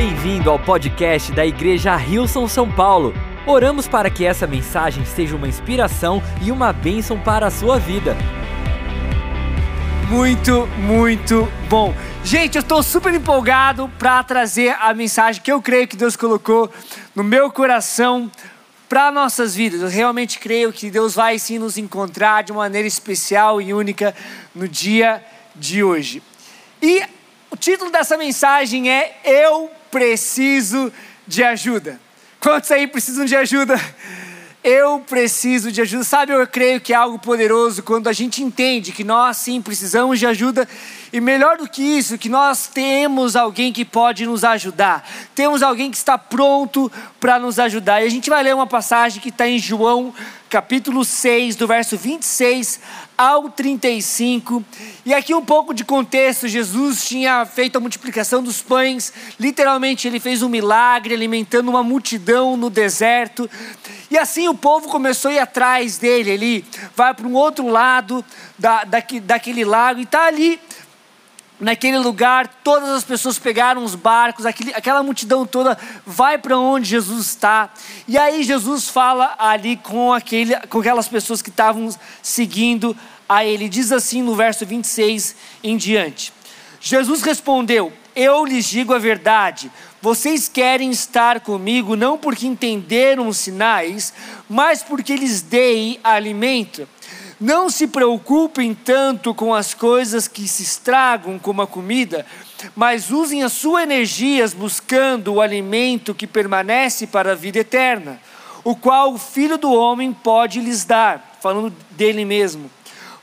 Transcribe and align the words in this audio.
Bem-vindo 0.00 0.48
ao 0.48 0.60
podcast 0.60 1.32
da 1.32 1.44
Igreja 1.44 1.96
Rilson 1.96 2.46
São 2.46 2.70
Paulo. 2.70 3.12
Oramos 3.44 3.88
para 3.88 4.08
que 4.08 4.24
essa 4.24 4.46
mensagem 4.46 5.04
seja 5.04 5.34
uma 5.34 5.48
inspiração 5.48 6.22
e 6.40 6.52
uma 6.52 6.72
bênção 6.72 7.18
para 7.18 7.48
a 7.48 7.50
sua 7.50 7.80
vida. 7.80 8.16
Muito, 10.08 10.68
muito 10.78 11.48
bom. 11.68 11.92
Gente, 12.22 12.54
eu 12.54 12.62
estou 12.62 12.80
super 12.80 13.12
empolgado 13.12 13.90
para 13.98 14.22
trazer 14.22 14.70
a 14.78 14.94
mensagem 14.94 15.42
que 15.42 15.50
eu 15.50 15.60
creio 15.60 15.88
que 15.88 15.96
Deus 15.96 16.14
colocou 16.14 16.70
no 17.12 17.24
meu 17.24 17.50
coração 17.50 18.30
para 18.88 19.10
nossas 19.10 19.52
vidas. 19.52 19.82
Eu 19.82 19.88
realmente 19.88 20.38
creio 20.38 20.72
que 20.72 20.92
Deus 20.92 21.16
vai 21.16 21.40
sim 21.40 21.58
nos 21.58 21.76
encontrar 21.76 22.44
de 22.44 22.52
maneira 22.52 22.86
especial 22.86 23.60
e 23.60 23.74
única 23.74 24.14
no 24.54 24.68
dia 24.68 25.20
de 25.56 25.82
hoje. 25.82 26.22
E 26.80 27.02
o 27.50 27.56
título 27.56 27.90
dessa 27.90 28.16
mensagem 28.16 28.88
é 28.88 29.16
Eu 29.24 29.72
preciso 29.90 30.92
de 31.26 31.42
ajuda. 31.42 32.00
Quantos 32.40 32.70
aí 32.70 32.86
precisam 32.86 33.24
de 33.24 33.34
ajuda? 33.34 33.78
Eu 34.62 35.00
preciso 35.00 35.70
de 35.70 35.80
ajuda. 35.80 36.04
Sabe, 36.04 36.32
eu 36.32 36.46
creio 36.46 36.80
que 36.80 36.92
é 36.92 36.96
algo 36.96 37.18
poderoso 37.18 37.82
quando 37.82 38.08
a 38.08 38.12
gente 38.12 38.42
entende 38.42 38.92
que 38.92 39.04
nós 39.04 39.36
sim 39.36 39.62
precisamos 39.62 40.18
de 40.18 40.26
ajuda 40.26 40.68
e 41.12 41.20
melhor 41.20 41.56
do 41.56 41.68
que 41.68 41.82
isso, 41.82 42.18
que 42.18 42.28
nós 42.28 42.66
temos 42.66 43.34
alguém 43.34 43.72
que 43.72 43.84
pode 43.84 44.26
nos 44.26 44.44
ajudar. 44.44 45.08
Temos 45.34 45.62
alguém 45.62 45.90
que 45.90 45.96
está 45.96 46.18
pronto 46.18 46.90
para 47.18 47.38
nos 47.38 47.58
ajudar. 47.58 48.02
E 48.02 48.06
a 48.06 48.10
gente 48.10 48.28
vai 48.28 48.42
ler 48.42 48.54
uma 48.54 48.66
passagem 48.66 49.22
que 49.22 49.30
está 49.30 49.48
em 49.48 49.58
João, 49.58 50.12
capítulo 50.48 51.04
6, 51.04 51.56
do 51.56 51.66
verso 51.66 51.96
26 51.96 52.80
ao 53.16 53.50
35. 53.50 54.64
E 55.04 55.12
aqui 55.12 55.34
um 55.34 55.44
pouco 55.44 55.74
de 55.74 55.84
contexto: 55.84 56.48
Jesus 56.48 57.06
tinha 57.06 57.44
feito 57.44 57.76
a 57.76 57.80
multiplicação 57.80 58.42
dos 58.42 58.62
pães, 58.62 59.12
literalmente, 59.38 60.08
ele 60.08 60.18
fez 60.18 60.42
um 60.42 60.48
milagre 60.48 61.14
alimentando 61.14 61.68
uma 61.68 61.82
multidão 61.82 62.56
no 62.56 62.70
deserto. 62.70 63.48
E 64.10 64.16
assim 64.16 64.48
o 64.48 64.54
povo 64.54 64.88
começou 64.88 65.30
a 65.30 65.34
ir 65.34 65.38
atrás 65.38 65.98
dele. 65.98 66.30
Ele 66.30 66.64
vai 66.96 67.12
para 67.12 67.26
um 67.26 67.34
outro 67.34 67.68
lado 67.68 68.24
da, 68.58 68.84
daqui, 68.84 69.20
daquele 69.20 69.64
lago 69.64 70.00
e 70.00 70.04
está 70.04 70.26
ali 70.26 70.58
naquele 71.60 71.98
lugar, 71.98 72.48
todas 72.62 72.88
as 72.90 73.04
pessoas 73.04 73.38
pegaram 73.38 73.84
os 73.84 73.94
barcos, 73.94 74.46
aquele, 74.46 74.72
aquela 74.74 75.02
multidão 75.02 75.46
toda 75.46 75.76
vai 76.06 76.38
para 76.38 76.58
onde 76.58 76.88
Jesus 76.88 77.26
está. 77.26 77.70
E 78.06 78.16
aí 78.16 78.42
Jesus 78.42 78.88
fala 78.88 79.34
ali 79.38 79.76
com, 79.76 80.12
aquele, 80.12 80.54
com 80.68 80.80
aquelas 80.80 81.08
pessoas 81.08 81.42
que 81.42 81.50
estavam 81.50 81.88
seguindo 82.22 82.96
a 83.28 83.44
ele. 83.44 83.68
Diz 83.68 83.92
assim 83.92 84.22
no 84.22 84.34
verso 84.34 84.64
26 84.64 85.36
em 85.62 85.76
diante: 85.76 86.32
Jesus 86.80 87.22
respondeu: 87.22 87.92
Eu 88.14 88.44
lhes 88.44 88.66
digo 88.66 88.94
a 88.94 88.98
verdade. 88.98 89.70
Vocês 90.00 90.48
querem 90.48 90.90
estar 90.90 91.40
comigo 91.40 91.96
não 91.96 92.16
porque 92.16 92.46
entenderam 92.46 93.26
os 93.26 93.36
sinais, 93.36 94.14
mas 94.48 94.80
porque 94.80 95.16
lhes 95.16 95.42
dei 95.42 95.98
alimento. 96.04 96.88
Não 97.40 97.70
se 97.70 97.86
preocupem 97.86 98.74
tanto 98.74 99.32
com 99.32 99.54
as 99.54 99.72
coisas 99.72 100.26
que 100.26 100.48
se 100.48 100.64
estragam, 100.64 101.38
como 101.38 101.62
a 101.62 101.66
comida, 101.68 102.26
mas 102.74 103.12
usem 103.12 103.44
as 103.44 103.52
suas 103.52 103.84
energias 103.84 104.52
buscando 104.52 105.34
o 105.34 105.40
alimento 105.40 106.14
que 106.14 106.26
permanece 106.26 107.06
para 107.06 107.32
a 107.32 107.36
vida 107.36 107.60
eterna, 107.60 108.20
o 108.64 108.74
qual 108.74 109.14
o 109.14 109.18
Filho 109.18 109.56
do 109.56 109.72
Homem 109.72 110.12
pode 110.12 110.60
lhes 110.60 110.84
dar, 110.84 111.38
falando 111.40 111.72
dele 111.92 112.24
mesmo. 112.24 112.68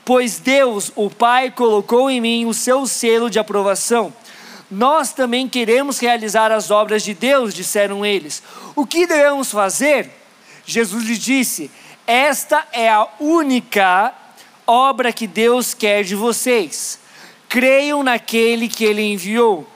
Pois 0.02 0.38
Deus, 0.38 0.90
o 0.96 1.10
Pai, 1.10 1.50
colocou 1.50 2.08
em 2.08 2.20
mim 2.20 2.46
o 2.46 2.54
seu 2.54 2.86
selo 2.86 3.28
de 3.28 3.38
aprovação. 3.38 4.14
Nós 4.70 5.12
também 5.12 5.46
queremos 5.46 5.98
realizar 5.98 6.50
as 6.50 6.70
obras 6.70 7.02
de 7.02 7.12
Deus, 7.12 7.52
disseram 7.52 8.04
eles. 8.04 8.42
O 8.74 8.86
que 8.86 9.06
devemos 9.06 9.50
fazer? 9.50 10.10
Jesus 10.64 11.04
lhe 11.04 11.18
disse: 11.18 11.70
esta 12.06 12.66
é 12.72 12.88
a 12.88 13.08
única 13.18 14.14
obra 14.66 15.12
que 15.12 15.26
Deus 15.26 15.74
quer 15.74 16.04
de 16.04 16.14
vocês. 16.14 17.00
Creiam 17.48 18.02
naquele 18.02 18.68
que 18.68 18.84
Ele 18.84 19.02
enviou. 19.02 19.66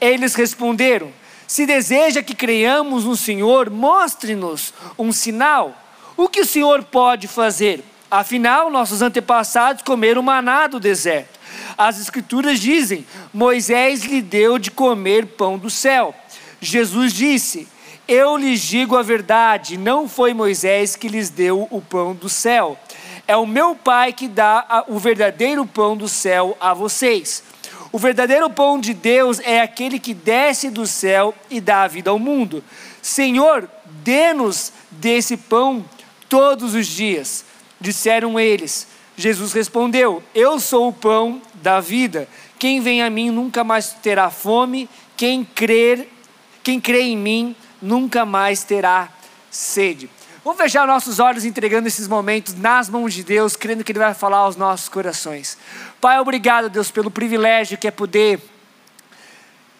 Eles 0.00 0.34
responderam: 0.34 1.12
Se 1.46 1.66
deseja 1.66 2.22
que 2.22 2.34
creiamos 2.34 3.04
no 3.04 3.16
Senhor, 3.16 3.70
mostre-nos 3.70 4.74
um 4.98 5.12
sinal. 5.12 5.74
O 6.16 6.28
que 6.28 6.40
o 6.40 6.46
Senhor 6.46 6.82
pode 6.84 7.28
fazer? 7.28 7.84
Afinal, 8.10 8.70
nossos 8.70 9.02
antepassados 9.02 9.82
comeram 9.82 10.22
maná 10.22 10.66
do 10.66 10.80
deserto. 10.80 11.38
As 11.76 12.00
Escrituras 12.00 12.60
dizem: 12.60 13.06
Moisés 13.32 14.04
lhe 14.04 14.22
deu 14.22 14.58
de 14.58 14.70
comer 14.70 15.26
pão 15.26 15.58
do 15.58 15.70
céu. 15.70 16.14
Jesus 16.60 17.12
disse: 17.12 17.68
eu 18.08 18.36
lhes 18.36 18.60
digo 18.60 18.96
a 18.96 19.02
verdade: 19.02 19.76
não 19.76 20.08
foi 20.08 20.32
Moisés 20.32 20.96
que 20.96 21.08
lhes 21.08 21.30
deu 21.30 21.66
o 21.70 21.80
pão 21.80 22.14
do 22.14 22.28
céu. 22.28 22.78
É 23.26 23.36
o 23.36 23.46
meu 23.46 23.74
Pai 23.74 24.12
que 24.12 24.28
dá 24.28 24.84
o 24.86 24.98
verdadeiro 24.98 25.66
pão 25.66 25.96
do 25.96 26.08
céu 26.08 26.56
a 26.60 26.72
vocês. 26.72 27.42
O 27.90 27.98
verdadeiro 27.98 28.48
pão 28.50 28.78
de 28.78 28.94
Deus 28.94 29.40
é 29.40 29.60
aquele 29.60 29.98
que 29.98 30.14
desce 30.14 30.70
do 30.70 30.86
céu 30.86 31.34
e 31.50 31.60
dá 31.60 31.82
a 31.82 31.88
vida 31.88 32.10
ao 32.10 32.18
mundo. 32.18 32.62
Senhor, 33.02 33.68
dê-nos 34.04 34.72
desse 34.90 35.36
pão 35.36 35.84
todos 36.28 36.74
os 36.74 36.86
dias. 36.86 37.44
Disseram 37.80 38.38
eles. 38.38 38.86
Jesus 39.16 39.52
respondeu: 39.52 40.22
Eu 40.34 40.60
sou 40.60 40.88
o 40.88 40.92
pão 40.92 41.40
da 41.54 41.80
vida. 41.80 42.28
Quem 42.58 42.80
vem 42.80 43.02
a 43.02 43.10
mim 43.10 43.30
nunca 43.30 43.64
mais 43.64 43.92
terá 43.92 44.30
fome. 44.30 44.88
Quem 45.16 45.44
crer, 45.44 46.08
quem 46.62 46.80
crê 46.80 47.02
em 47.02 47.16
mim 47.16 47.56
nunca 47.86 48.26
mais 48.26 48.64
terá 48.64 49.08
sede. 49.50 50.10
Vamos 50.44 50.60
fechar 50.60 50.86
nossos 50.86 51.18
olhos 51.18 51.44
entregando 51.44 51.88
esses 51.88 52.06
momentos 52.06 52.54
nas 52.54 52.88
mãos 52.88 53.12
de 53.12 53.24
Deus, 53.24 53.56
crendo 53.56 53.82
que 53.82 53.92
Ele 53.92 53.98
vai 53.98 54.14
falar 54.14 54.38
aos 54.38 54.56
nossos 54.56 54.88
corações. 54.88 55.58
Pai, 56.00 56.20
obrigado, 56.20 56.68
Deus, 56.68 56.90
pelo 56.90 57.10
privilégio 57.10 57.76
que 57.78 57.88
é 57.88 57.90
poder 57.90 58.40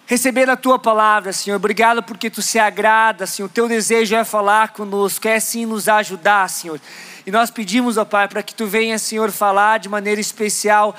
receber 0.06 0.48
a 0.48 0.56
tua 0.56 0.78
palavra, 0.78 1.32
Senhor. 1.32 1.56
Obrigado 1.56 2.02
porque 2.02 2.30
tu 2.30 2.40
se 2.40 2.58
agrada, 2.58 3.26
Senhor. 3.26 3.46
O 3.46 3.52
teu 3.52 3.68
desejo 3.68 4.14
é 4.14 4.24
falar 4.24 4.72
conosco, 4.72 5.28
é 5.28 5.38
sim 5.38 5.66
nos 5.66 5.88
ajudar, 5.88 6.48
Senhor. 6.48 6.80
E 7.26 7.30
nós 7.30 7.50
pedimos, 7.50 7.96
ó 7.96 8.04
Pai, 8.04 8.28
para 8.28 8.42
que 8.42 8.54
tu 8.54 8.66
venha, 8.66 8.98
Senhor, 8.98 9.30
falar 9.30 9.78
de 9.78 9.88
maneira 9.88 10.20
especial 10.20 10.96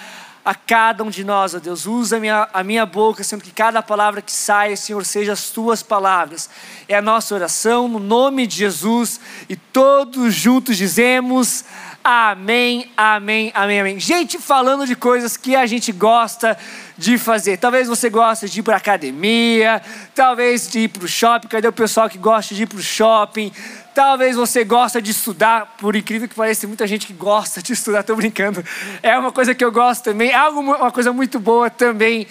a 0.47 0.55
cada 0.55 1.03
um 1.03 1.09
de 1.09 1.25
nós, 1.25 1.53
ó 1.53 1.59
Deus. 1.59 1.85
Usa 1.85 2.15
a 2.15 2.19
minha, 2.21 2.47
a 2.53 2.63
minha 2.63 2.85
boca, 2.85 3.21
sendo 3.21 3.43
que 3.43 3.51
cada 3.51 3.83
palavra 3.83 4.21
que 4.21 4.31
sai, 4.31 4.77
Senhor, 4.77 5.03
seja 5.03 5.33
as 5.33 5.49
tuas 5.49 5.83
palavras. 5.83 6.49
É 6.87 6.95
a 6.95 7.01
nossa 7.01 7.35
oração 7.35 7.89
no 7.89 7.99
nome 7.99 8.47
de 8.47 8.55
Jesus 8.55 9.19
e 9.49 9.57
todos 9.57 10.33
juntos 10.33 10.77
dizemos 10.77 11.65
amém, 12.09 12.89
amém, 12.95 13.51
amém, 13.53 13.81
amém. 13.81 13.99
Gente, 13.99 14.39
falando 14.39 14.87
de 14.87 14.95
coisas 14.95 15.35
que 15.35 15.57
a 15.57 15.65
gente 15.65 15.91
gosta 15.91 16.57
de 16.97 17.17
fazer. 17.17 17.57
Talvez 17.57 17.89
você 17.89 18.09
goste 18.09 18.47
de 18.47 18.61
ir 18.61 18.63
para 18.63 18.77
academia, 18.77 19.81
talvez 20.15 20.69
de 20.69 20.79
ir 20.79 20.87
para 20.87 21.03
o 21.03 21.07
shopping. 21.07 21.49
Cadê 21.49 21.67
o 21.67 21.73
pessoal 21.73 22.09
que 22.09 22.17
gosta 22.17 22.55
de 22.55 22.63
ir 22.63 22.65
para 22.65 22.77
o 22.77 22.81
shopping? 22.81 23.51
Talvez 23.93 24.37
você 24.37 24.63
goste 24.63 25.01
de 25.01 25.11
estudar, 25.11 25.75
por 25.77 25.97
incrível 25.97 26.29
que 26.29 26.35
pareça, 26.35 26.61
tem 26.61 26.69
muita 26.69 26.87
gente 26.87 27.05
que 27.05 27.11
gosta 27.11 27.61
de 27.61 27.73
estudar, 27.73 27.99
estou 27.99 28.15
brincando. 28.15 28.63
É 29.03 29.19
uma 29.19 29.33
coisa 29.33 29.53
que 29.53 29.65
eu 29.65 29.71
gosto 29.71 30.05
também, 30.05 30.31
é 30.31 30.47
uma 30.47 30.91
coisa 30.91 31.11
muito 31.11 31.41
boa 31.41 31.69
também. 31.69 32.25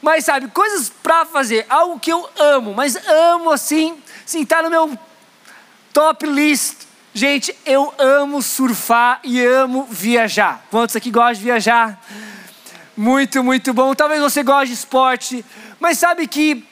Mas 0.00 0.24
sabe, 0.24 0.48
coisas 0.48 0.90
para 1.00 1.24
fazer, 1.24 1.64
algo 1.68 2.00
que 2.00 2.10
eu 2.10 2.28
amo, 2.36 2.74
mas 2.74 2.96
amo 3.06 3.52
assim, 3.52 4.02
sim, 4.26 4.44
tá 4.44 4.62
no 4.62 4.68
meu 4.68 4.98
top 5.92 6.26
list. 6.26 6.91
Gente, 7.14 7.54
eu 7.66 7.92
amo 7.98 8.40
surfar 8.40 9.20
e 9.22 9.44
amo 9.44 9.86
viajar. 9.90 10.64
Quantos 10.70 10.96
aqui 10.96 11.10
gostam 11.10 11.34
de 11.34 11.42
viajar? 11.42 12.02
Muito, 12.96 13.44
muito 13.44 13.74
bom. 13.74 13.94
Talvez 13.94 14.18
você 14.22 14.42
goste 14.42 14.68
de 14.68 14.72
esporte, 14.72 15.44
mas 15.78 15.98
sabe 15.98 16.26
que 16.26 16.64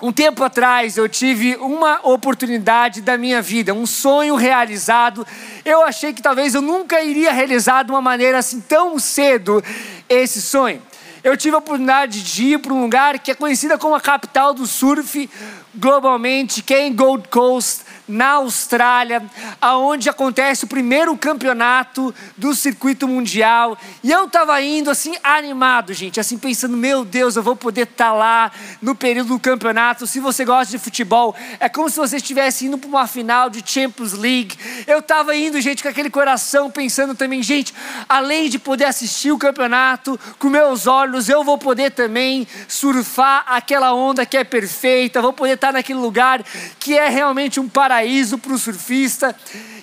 um 0.00 0.12
tempo 0.12 0.44
atrás 0.44 0.96
eu 0.96 1.08
tive 1.08 1.56
uma 1.56 1.98
oportunidade 2.04 3.00
da 3.00 3.18
minha 3.18 3.42
vida, 3.42 3.74
um 3.74 3.86
sonho 3.86 4.36
realizado. 4.36 5.26
Eu 5.64 5.82
achei 5.82 6.12
que 6.12 6.22
talvez 6.22 6.54
eu 6.54 6.62
nunca 6.62 7.02
iria 7.02 7.32
realizar 7.32 7.82
de 7.82 7.90
uma 7.90 8.00
maneira 8.00 8.38
assim 8.38 8.60
tão 8.60 9.00
cedo 9.00 9.64
esse 10.08 10.40
sonho. 10.40 10.80
Eu 11.24 11.36
tive 11.36 11.56
a 11.56 11.58
oportunidade 11.58 12.22
de 12.22 12.52
ir 12.52 12.58
para 12.60 12.72
um 12.72 12.82
lugar 12.82 13.18
que 13.18 13.32
é 13.32 13.34
conhecida 13.34 13.76
como 13.76 13.96
a 13.96 14.00
capital 14.00 14.54
do 14.54 14.64
surf 14.64 15.28
globalmente, 15.74 16.62
que 16.62 16.72
é 16.72 16.86
em 16.86 16.94
Gold 16.94 17.26
Coast, 17.26 17.80
na 18.08 18.32
Austrália, 18.32 19.22
aonde 19.60 20.08
acontece 20.08 20.64
o 20.64 20.68
primeiro 20.68 21.16
campeonato 21.16 22.14
do 22.36 22.54
circuito 22.54 23.08
mundial. 23.08 23.76
E 24.02 24.12
eu 24.12 24.26
estava 24.26 24.60
indo 24.62 24.90
assim 24.90 25.16
animado, 25.22 25.92
gente, 25.92 26.20
assim 26.20 26.38
pensando, 26.38 26.76
meu 26.76 27.04
Deus, 27.04 27.36
eu 27.36 27.42
vou 27.42 27.56
poder 27.56 27.82
estar 27.82 28.06
tá 28.06 28.12
lá 28.12 28.52
no 28.80 28.94
período 28.94 29.28
do 29.28 29.40
campeonato. 29.40 30.06
Se 30.06 30.20
você 30.20 30.44
gosta 30.44 30.70
de 30.70 30.78
futebol, 30.78 31.34
é 31.58 31.68
como 31.68 31.90
se 31.90 31.96
você 31.96 32.16
estivesse 32.16 32.66
indo 32.66 32.78
para 32.78 32.88
uma 32.88 33.06
final 33.06 33.50
de 33.50 33.62
Champions 33.64 34.12
League. 34.12 34.56
Eu 34.86 35.00
estava 35.00 35.34
indo, 35.34 35.60
gente, 35.60 35.82
com 35.82 35.88
aquele 35.88 36.10
coração 36.10 36.70
pensando 36.70 37.14
também, 37.14 37.42
gente, 37.42 37.74
além 38.08 38.48
de 38.48 38.58
poder 38.58 38.84
assistir 38.84 39.32
o 39.32 39.38
campeonato 39.38 40.18
com 40.38 40.48
meus 40.48 40.86
olhos, 40.86 41.28
eu 41.28 41.42
vou 41.42 41.58
poder 41.58 41.90
também 41.90 42.46
surfar 42.68 43.44
aquela 43.48 43.92
onda 43.92 44.24
que 44.24 44.36
é 44.36 44.44
perfeita, 44.44 45.20
vou 45.20 45.32
poder 45.32 45.54
estar 45.54 45.68
tá 45.68 45.72
naquele 45.74 45.98
lugar 45.98 46.42
que 46.78 46.96
é 46.96 47.08
realmente 47.08 47.58
um 47.58 47.68
paraíso 47.68 47.95
paraíso 47.96 48.36
para 48.36 48.52
o 48.52 48.58
surfista. 48.58 49.34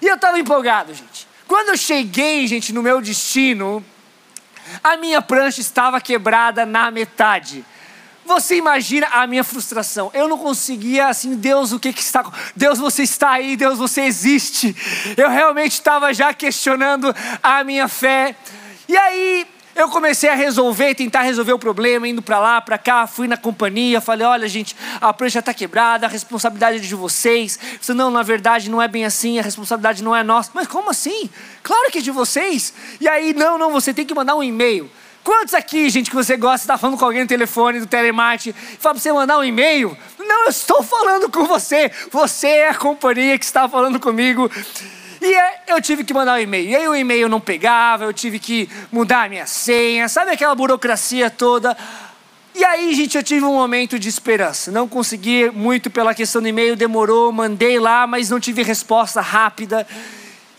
E 0.01 0.05
eu 0.05 0.15
estava 0.15 0.39
empolgado, 0.39 0.93
gente. 0.93 1.27
Quando 1.47 1.69
eu 1.69 1.77
cheguei, 1.77 2.45
gente, 2.47 2.71
no 2.71 2.83
meu 2.83 3.01
destino, 3.01 3.83
a 4.83 4.97
minha 4.97 5.21
prancha 5.21 5.61
estava 5.61 5.99
quebrada 5.99 6.65
na 6.65 6.91
metade. 6.91 7.65
Você 8.25 8.55
imagina 8.55 9.07
a 9.07 9.25
minha 9.27 9.43
frustração. 9.43 10.11
Eu 10.13 10.27
não 10.27 10.37
conseguia, 10.37 11.07
assim, 11.07 11.35
Deus, 11.35 11.71
o 11.71 11.79
que, 11.79 11.91
que 11.91 12.01
está. 12.01 12.23
Deus, 12.55 12.77
você 12.77 13.03
está 13.03 13.31
aí, 13.31 13.57
Deus, 13.57 13.77
você 13.77 14.01
existe. 14.01 14.75
Eu 15.17 15.29
realmente 15.29 15.73
estava 15.73 16.13
já 16.13 16.33
questionando 16.33 17.13
a 17.41 17.63
minha 17.63 17.87
fé. 17.87 18.35
E 18.87 18.95
aí, 18.95 19.47
eu 19.75 19.89
comecei 19.89 20.29
a 20.29 20.35
resolver, 20.35 20.93
tentar 20.95 21.23
resolver 21.23 21.53
o 21.53 21.59
problema, 21.59 22.07
indo 22.07 22.21
para 22.21 22.39
lá, 22.39 22.61
para 22.61 22.77
cá, 22.77 23.07
fui 23.07 23.27
na 23.27 23.37
companhia, 23.37 23.99
falei: 23.99 24.25
olha, 24.25 24.47
gente, 24.47 24.75
a 25.01 25.13
prancha 25.13 25.39
está 25.39 25.53
quebrada, 25.53 26.05
a 26.05 26.09
responsabilidade 26.09 26.77
é 26.77 26.79
de 26.79 26.95
vocês. 26.95 27.59
Disse, 27.79 27.93
não, 27.93 28.11
na 28.11 28.23
verdade 28.23 28.69
não 28.69 28.81
é 28.81 28.87
bem 28.87 29.05
assim, 29.05 29.39
a 29.39 29.41
responsabilidade 29.41 30.03
não 30.03 30.15
é 30.15 30.23
nossa. 30.23 30.51
Mas 30.53 30.67
como 30.67 30.89
assim? 30.89 31.29
Claro 31.61 31.91
que 31.91 31.97
é 31.97 32.01
de 32.01 32.11
vocês. 32.11 32.73
E 32.99 33.07
aí, 33.07 33.33
não, 33.33 33.57
não, 33.57 33.71
você 33.71 33.93
tem 33.93 34.05
que 34.05 34.13
mandar 34.13 34.35
um 34.35 34.43
e-mail. 34.43 34.89
Quantos 35.23 35.53
aqui, 35.53 35.89
gente, 35.89 36.09
que 36.09 36.15
você 36.15 36.35
gosta, 36.35 36.65
está 36.65 36.77
falando 36.77 36.97
com 36.97 37.05
alguém 37.05 37.21
no 37.21 37.27
telefone 37.27 37.79
do 37.79 37.87
telemarketing, 37.87 38.51
fala 38.77 38.95
para 38.95 39.01
você 39.01 39.13
mandar 39.13 39.37
um 39.37 39.43
e-mail? 39.43 39.97
Não, 40.19 40.43
eu 40.43 40.49
estou 40.49 40.83
falando 40.83 41.29
com 41.31 41.45
você. 41.45 41.89
Você 42.11 42.47
é 42.47 42.69
a 42.69 42.75
companhia 42.75 43.39
que 43.39 43.45
está 43.45 43.69
falando 43.69 43.99
comigo. 44.01 44.51
E 45.25 45.71
eu 45.71 45.81
tive 45.81 46.03
que 46.03 46.13
mandar 46.13 46.33
um 46.33 46.41
e-mail. 46.41 46.69
E 46.69 46.75
aí 46.75 46.85
o 46.85 46.93
e-mail 46.93 47.29
não 47.29 47.39
pegava, 47.39 48.03
eu 48.03 48.11
tive 48.11 48.39
que 48.39 48.69
mudar 48.91 49.23
a 49.23 49.29
minha 49.29 49.45
senha, 49.45 50.09
sabe 50.09 50.31
aquela 50.31 50.53
burocracia 50.53 51.29
toda. 51.29 51.77
E 52.53 52.63
aí, 52.65 52.93
gente, 52.93 53.15
eu 53.15 53.23
tive 53.23 53.45
um 53.45 53.53
momento 53.53 53.97
de 53.97 54.09
esperança. 54.09 54.69
Não 54.69 54.85
consegui 54.85 55.49
muito 55.49 55.89
pela 55.89 56.13
questão 56.13 56.41
do 56.41 56.47
e-mail, 56.49 56.75
demorou, 56.75 57.31
mandei 57.31 57.79
lá, 57.79 58.05
mas 58.05 58.29
não 58.29 58.39
tive 58.39 58.63
resposta 58.63 59.21
rápida. 59.21 59.87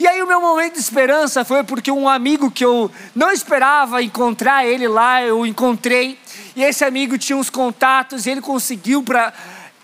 E 0.00 0.06
aí 0.06 0.22
o 0.22 0.26
meu 0.26 0.40
momento 0.40 0.74
de 0.74 0.80
esperança 0.80 1.44
foi 1.44 1.62
porque 1.62 1.90
um 1.90 2.08
amigo 2.08 2.50
que 2.50 2.64
eu 2.64 2.90
não 3.14 3.30
esperava 3.30 4.02
encontrar 4.02 4.66
ele 4.66 4.88
lá, 4.88 5.22
eu 5.22 5.44
encontrei. 5.44 6.18
E 6.56 6.64
esse 6.64 6.84
amigo 6.84 7.18
tinha 7.18 7.36
uns 7.36 7.50
contatos 7.50 8.24
e 8.24 8.30
ele 8.30 8.40
conseguiu 8.40 9.02
para 9.02 9.32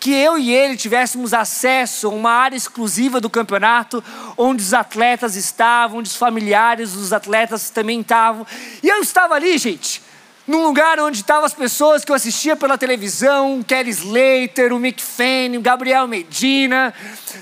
que 0.01 0.13
eu 0.13 0.39
e 0.39 0.51
ele 0.51 0.79
tivéssemos 0.79 1.35
acesso 1.35 2.07
a 2.07 2.11
uma 2.11 2.31
área 2.31 2.57
exclusiva 2.57 3.21
do 3.21 3.29
campeonato, 3.29 4.03
onde 4.37 4.63
os 4.63 4.73
atletas 4.73 5.37
estavam, 5.37 5.99
onde 5.99 6.09
os 6.09 6.17
familiares 6.17 6.95
dos 6.95 7.13
atletas 7.13 7.69
também 7.69 8.01
estavam. 8.01 8.47
E 8.83 8.89
eu 8.89 9.03
estava 9.03 9.35
ali, 9.35 9.59
gente, 9.59 10.03
num 10.47 10.65
lugar 10.65 10.99
onde 10.99 11.19
estavam 11.19 11.45
as 11.45 11.53
pessoas 11.53 12.03
que 12.03 12.11
eu 12.11 12.17
assistia 12.17 12.57
pela 12.57 12.79
televisão, 12.79 13.63
Kelly 13.63 13.91
Slater, 13.91 14.73
o 14.73 14.79
Mick 14.79 15.03
Fanning, 15.03 15.59
o 15.59 15.61
Gabriel 15.61 16.09
Medina. 16.09 16.95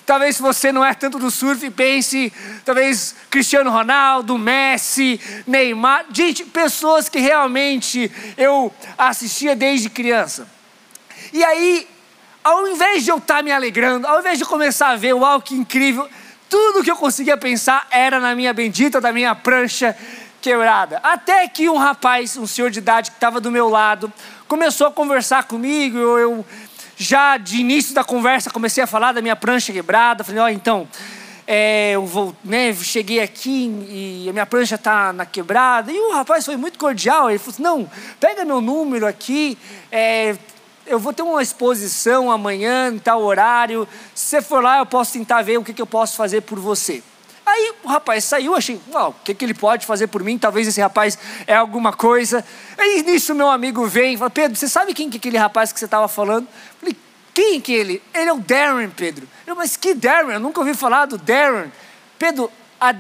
Talvez 0.04 0.36
se 0.36 0.42
você 0.42 0.72
não 0.72 0.84
é 0.84 0.92
tanto 0.94 1.16
do 1.16 1.30
surf, 1.30 1.70
pense, 1.70 2.32
talvez 2.64 3.14
Cristiano 3.30 3.70
Ronaldo, 3.70 4.36
Messi, 4.36 5.20
Neymar. 5.46 6.06
Gente, 6.12 6.44
pessoas 6.44 7.08
que 7.08 7.20
realmente 7.20 8.10
eu 8.36 8.74
assistia 8.98 9.54
desde 9.54 9.88
criança. 9.88 10.48
E 11.32 11.44
aí 11.44 11.86
ao 12.42 12.66
invés 12.68 13.04
de 13.04 13.10
eu 13.10 13.18
estar 13.18 13.36
tá 13.36 13.42
me 13.42 13.52
alegrando, 13.52 14.06
ao 14.06 14.20
invés 14.20 14.38
de 14.38 14.44
começar 14.44 14.90
a 14.90 14.96
ver, 14.96 15.12
uau, 15.12 15.40
que 15.40 15.54
incrível, 15.54 16.08
tudo 16.48 16.82
que 16.82 16.90
eu 16.90 16.96
conseguia 16.96 17.36
pensar 17.36 17.86
era 17.90 18.18
na 18.18 18.34
minha 18.34 18.52
bendita 18.52 19.00
da 19.00 19.12
minha 19.12 19.34
prancha 19.34 19.96
quebrada. 20.40 20.98
Até 21.02 21.46
que 21.48 21.68
um 21.68 21.76
rapaz, 21.76 22.36
um 22.36 22.46
senhor 22.46 22.70
de 22.70 22.78
idade 22.78 23.10
que 23.10 23.16
estava 23.16 23.40
do 23.40 23.50
meu 23.50 23.68
lado, 23.68 24.12
começou 24.46 24.86
a 24.86 24.90
conversar 24.90 25.44
comigo, 25.44 25.98
eu, 25.98 26.18
eu 26.18 26.46
já 26.96 27.36
de 27.36 27.58
início 27.58 27.94
da 27.94 28.02
conversa 28.02 28.50
comecei 28.50 28.82
a 28.82 28.86
falar 28.86 29.12
da 29.12 29.20
minha 29.20 29.36
prancha 29.36 29.72
quebrada, 29.72 30.24
falei, 30.24 30.40
ó, 30.40 30.46
oh, 30.46 30.48
então, 30.48 30.88
é, 31.46 31.92
eu 31.92 32.04
vou, 32.04 32.34
né, 32.44 32.74
cheguei 32.74 33.20
aqui 33.20 33.66
e 33.88 34.26
a 34.28 34.32
minha 34.32 34.46
prancha 34.46 34.74
está 34.74 35.12
na 35.12 35.24
quebrada, 35.24 35.92
e 35.92 35.98
o 35.98 36.12
rapaz 36.12 36.44
foi 36.44 36.56
muito 36.56 36.78
cordial, 36.78 37.30
ele 37.30 37.38
falou 37.38 37.52
assim, 37.52 37.62
não, 37.62 37.90
pega 38.18 38.44
meu 38.44 38.60
número 38.60 39.06
aqui, 39.06 39.56
é, 39.92 40.36
eu 40.88 40.98
vou 40.98 41.12
ter 41.12 41.22
uma 41.22 41.42
exposição 41.42 42.30
amanhã, 42.30 42.90
em 42.92 42.98
tal 42.98 43.22
horário. 43.22 43.86
Se 44.14 44.26
você 44.26 44.42
for 44.42 44.62
lá, 44.62 44.78
eu 44.78 44.86
posso 44.86 45.12
tentar 45.12 45.42
ver 45.42 45.58
o 45.58 45.64
que, 45.64 45.72
que 45.72 45.82
eu 45.82 45.86
posso 45.86 46.16
fazer 46.16 46.40
por 46.42 46.58
você. 46.58 47.02
Aí 47.44 47.72
o 47.82 47.88
rapaz 47.88 48.24
saiu, 48.24 48.54
achei, 48.54 48.78
uau, 48.92 49.10
o 49.10 49.24
que, 49.24 49.32
que 49.32 49.44
ele 49.44 49.54
pode 49.54 49.86
fazer 49.86 50.06
por 50.08 50.22
mim? 50.22 50.36
Talvez 50.36 50.68
esse 50.68 50.80
rapaz 50.80 51.18
é 51.46 51.54
alguma 51.54 51.92
coisa. 51.92 52.44
Aí 52.76 53.02
nisso 53.02 53.34
meu 53.34 53.48
amigo 53.48 53.86
vem 53.86 54.14
e 54.14 54.18
fala, 54.18 54.28
Pedro, 54.28 54.56
você 54.56 54.68
sabe 54.68 54.92
quem 54.92 55.08
que 55.08 55.16
é 55.16 55.18
aquele 55.18 55.38
rapaz 55.38 55.72
que 55.72 55.78
você 55.78 55.86
estava 55.86 56.08
falando? 56.08 56.44
Eu 56.44 56.78
falei, 56.80 56.96
quem 57.32 57.60
que 57.60 57.74
é 57.74 57.78
ele? 57.78 58.02
Ele 58.12 58.28
é 58.28 58.32
o 58.32 58.38
Darren, 58.38 58.90
Pedro. 58.90 59.26
Eu, 59.46 59.56
mas 59.56 59.76
que 59.76 59.94
Darren? 59.94 60.34
Eu 60.34 60.40
nunca 60.40 60.60
ouvi 60.60 60.74
falar 60.74 61.06
do 61.06 61.16
Darren. 61.16 61.72
Pedro, 62.18 62.50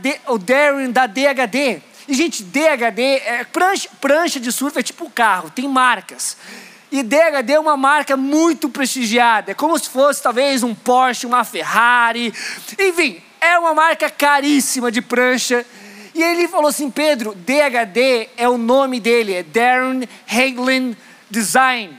D, 0.00 0.18
o 0.28 0.38
Darren 0.38 0.90
da 0.90 1.06
DHD. 1.06 1.82
E, 2.08 2.14
gente, 2.14 2.42
DHD, 2.42 3.02
é 3.02 3.44
prancha, 3.44 3.90
prancha 4.00 4.40
de 4.40 4.50
surf 4.50 4.78
é 4.78 4.82
tipo 4.82 5.10
carro, 5.10 5.50
tem 5.50 5.68
marcas. 5.68 6.38
E 6.90 7.02
DHD 7.02 7.52
é 7.52 7.60
uma 7.60 7.76
marca 7.76 8.16
muito 8.16 8.68
prestigiada, 8.68 9.50
é 9.50 9.54
como 9.54 9.78
se 9.78 9.90
fosse 9.90 10.22
talvez 10.22 10.62
um 10.62 10.74
Porsche, 10.74 11.26
uma 11.26 11.44
Ferrari, 11.44 12.32
enfim, 12.78 13.22
é 13.40 13.58
uma 13.58 13.74
marca 13.74 14.08
caríssima 14.08 14.90
de 14.90 15.02
prancha. 15.02 15.64
E 16.14 16.22
ele 16.22 16.48
falou 16.48 16.68
assim: 16.68 16.90
Pedro, 16.90 17.34
DHD 17.34 18.30
é 18.36 18.48
o 18.48 18.56
nome 18.56 19.00
dele, 19.00 19.34
é 19.34 19.42
Darren 19.42 20.08
Hagelin 20.26 20.96
Design. 21.30 21.96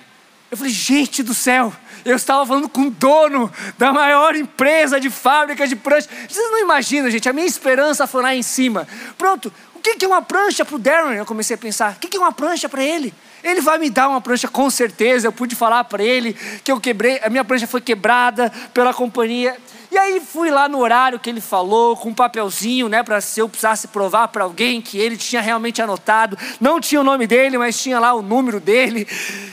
Eu 0.50 0.58
falei: 0.58 0.74
gente 0.74 1.22
do 1.22 1.36
céu, 1.36 1.72
eu 2.04 2.16
estava 2.16 2.46
falando 2.46 2.68
com 2.68 2.82
o 2.82 2.90
dono 2.90 3.52
da 3.78 3.94
maior 3.94 4.36
empresa 4.36 5.00
de 5.00 5.10
fábrica 5.10 5.68
de 5.68 5.76
prancha. 5.76 6.10
Vocês 6.28 6.52
não 6.52 6.60
imaginam, 6.60 7.10
gente, 7.12 7.30
a 7.30 7.34
minha 7.34 7.46
esperança 7.48 8.08
foi 8.08 8.24
lá 8.24 8.36
em 8.36 8.42
cima. 8.42 8.88
Pronto, 9.18 9.54
o 9.76 9.80
que 9.80 10.04
é 10.04 10.08
uma 10.08 10.22
prancha 10.22 10.66
para 10.66 10.76
o 10.76 10.80
Darren? 10.80 11.16
Eu 11.16 11.26
comecei 11.26 11.54
a 11.56 11.58
pensar: 11.58 11.94
o 11.94 12.00
que 12.00 12.18
é 12.18 12.20
uma 12.20 12.32
prancha 12.32 12.68
para 12.68 12.84
ele? 12.84 13.14
Ele 13.44 13.62
vai 13.62 13.78
me 13.78 13.90
dar 13.90 14.10
uma 14.10 14.22
prancha 14.22 14.48
com 14.48 14.70
certeza. 14.70 15.28
Eu 15.28 15.32
pude 15.32 15.56
falar 15.56 15.84
para 15.86 16.04
ele 16.04 16.34
que 16.64 16.72
eu 16.72 16.80
quebrei, 16.80 17.20
a 17.24 17.30
minha 17.30 17.44
prancha 17.44 17.68
foi 17.68 17.82
quebrada 17.82 18.52
pela 18.74 18.94
companhia. 18.94 19.58
E 19.92 19.98
aí 19.98 20.20
fui 20.20 20.52
lá 20.52 20.70
no 20.70 20.78
horário 20.78 21.20
que 21.20 21.28
ele 21.28 21.42
falou, 21.42 21.98
com 21.98 22.10
um 22.10 22.14
papelzinho, 22.14 22.88
né, 22.88 23.02
para 23.02 23.20
se 23.22 23.40
eu 23.40 23.50
precisasse 23.50 23.88
provar 23.88 24.28
para 24.28 24.44
alguém 24.44 24.80
que 24.80 25.00
ele 25.00 25.18
tinha 25.18 25.42
realmente 25.42 25.82
anotado. 25.82 26.38
Não 26.62 26.80
tinha 26.80 27.02
o 27.02 27.04
nome 27.04 27.26
dele, 27.26 27.58
mas 27.58 27.82
tinha 27.82 28.00
lá 28.00 28.14
o 28.14 28.22
número 28.22 28.60
dele. 28.60 29.08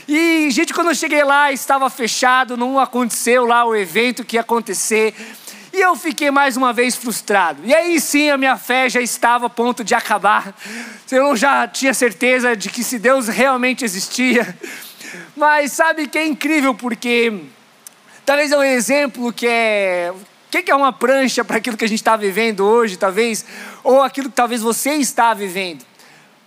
E, 0.07 0.51
gente, 0.51 0.75
quando 0.75 0.89
eu 0.89 0.95
cheguei 0.95 1.23
lá, 1.23 1.51
estava 1.51 1.89
fechado, 1.89 2.55
não 2.55 2.77
aconteceu 2.79 3.45
lá 3.47 3.65
o 3.65 3.75
evento 3.75 4.23
que 4.23 4.35
ia 4.35 4.41
acontecer. 4.41 5.15
E 5.77 5.79
eu 5.79 5.95
fiquei 5.95 6.31
mais 6.31 6.57
uma 6.57 6.73
vez 6.73 6.95
frustrado. 6.95 7.61
E 7.63 7.71
aí 7.71 7.99
sim 7.99 8.31
a 8.31 8.37
minha 8.37 8.57
fé 8.57 8.89
já 8.89 8.99
estava 8.99 9.45
a 9.45 9.49
ponto 9.49 9.83
de 9.83 9.93
acabar. 9.93 10.55
Eu 11.11 11.35
já 11.35 11.67
tinha 11.67 11.93
certeza 11.93 12.55
de 12.55 12.67
que 12.67 12.83
se 12.83 12.97
Deus 12.97 13.27
realmente 13.27 13.85
existia. 13.85 14.57
Mas 15.35 15.73
sabe 15.73 16.07
que 16.07 16.17
é 16.17 16.25
incrível 16.25 16.73
porque 16.73 17.41
talvez 18.25 18.51
é 18.51 18.57
um 18.57 18.63
exemplo 18.63 19.31
que 19.31 19.45
é 19.45 20.11
o 20.11 20.49
que 20.49 20.71
é 20.71 20.75
uma 20.75 20.91
prancha 20.91 21.45
para 21.45 21.57
aquilo 21.57 21.77
que 21.77 21.85
a 21.85 21.87
gente 21.87 21.99
está 21.99 22.15
vivendo 22.15 22.65
hoje, 22.65 22.97
talvez, 22.97 23.45
ou 23.83 24.01
aquilo 24.01 24.31
que 24.31 24.35
talvez 24.35 24.63
você 24.63 24.95
está 24.95 25.31
vivendo. 25.35 25.85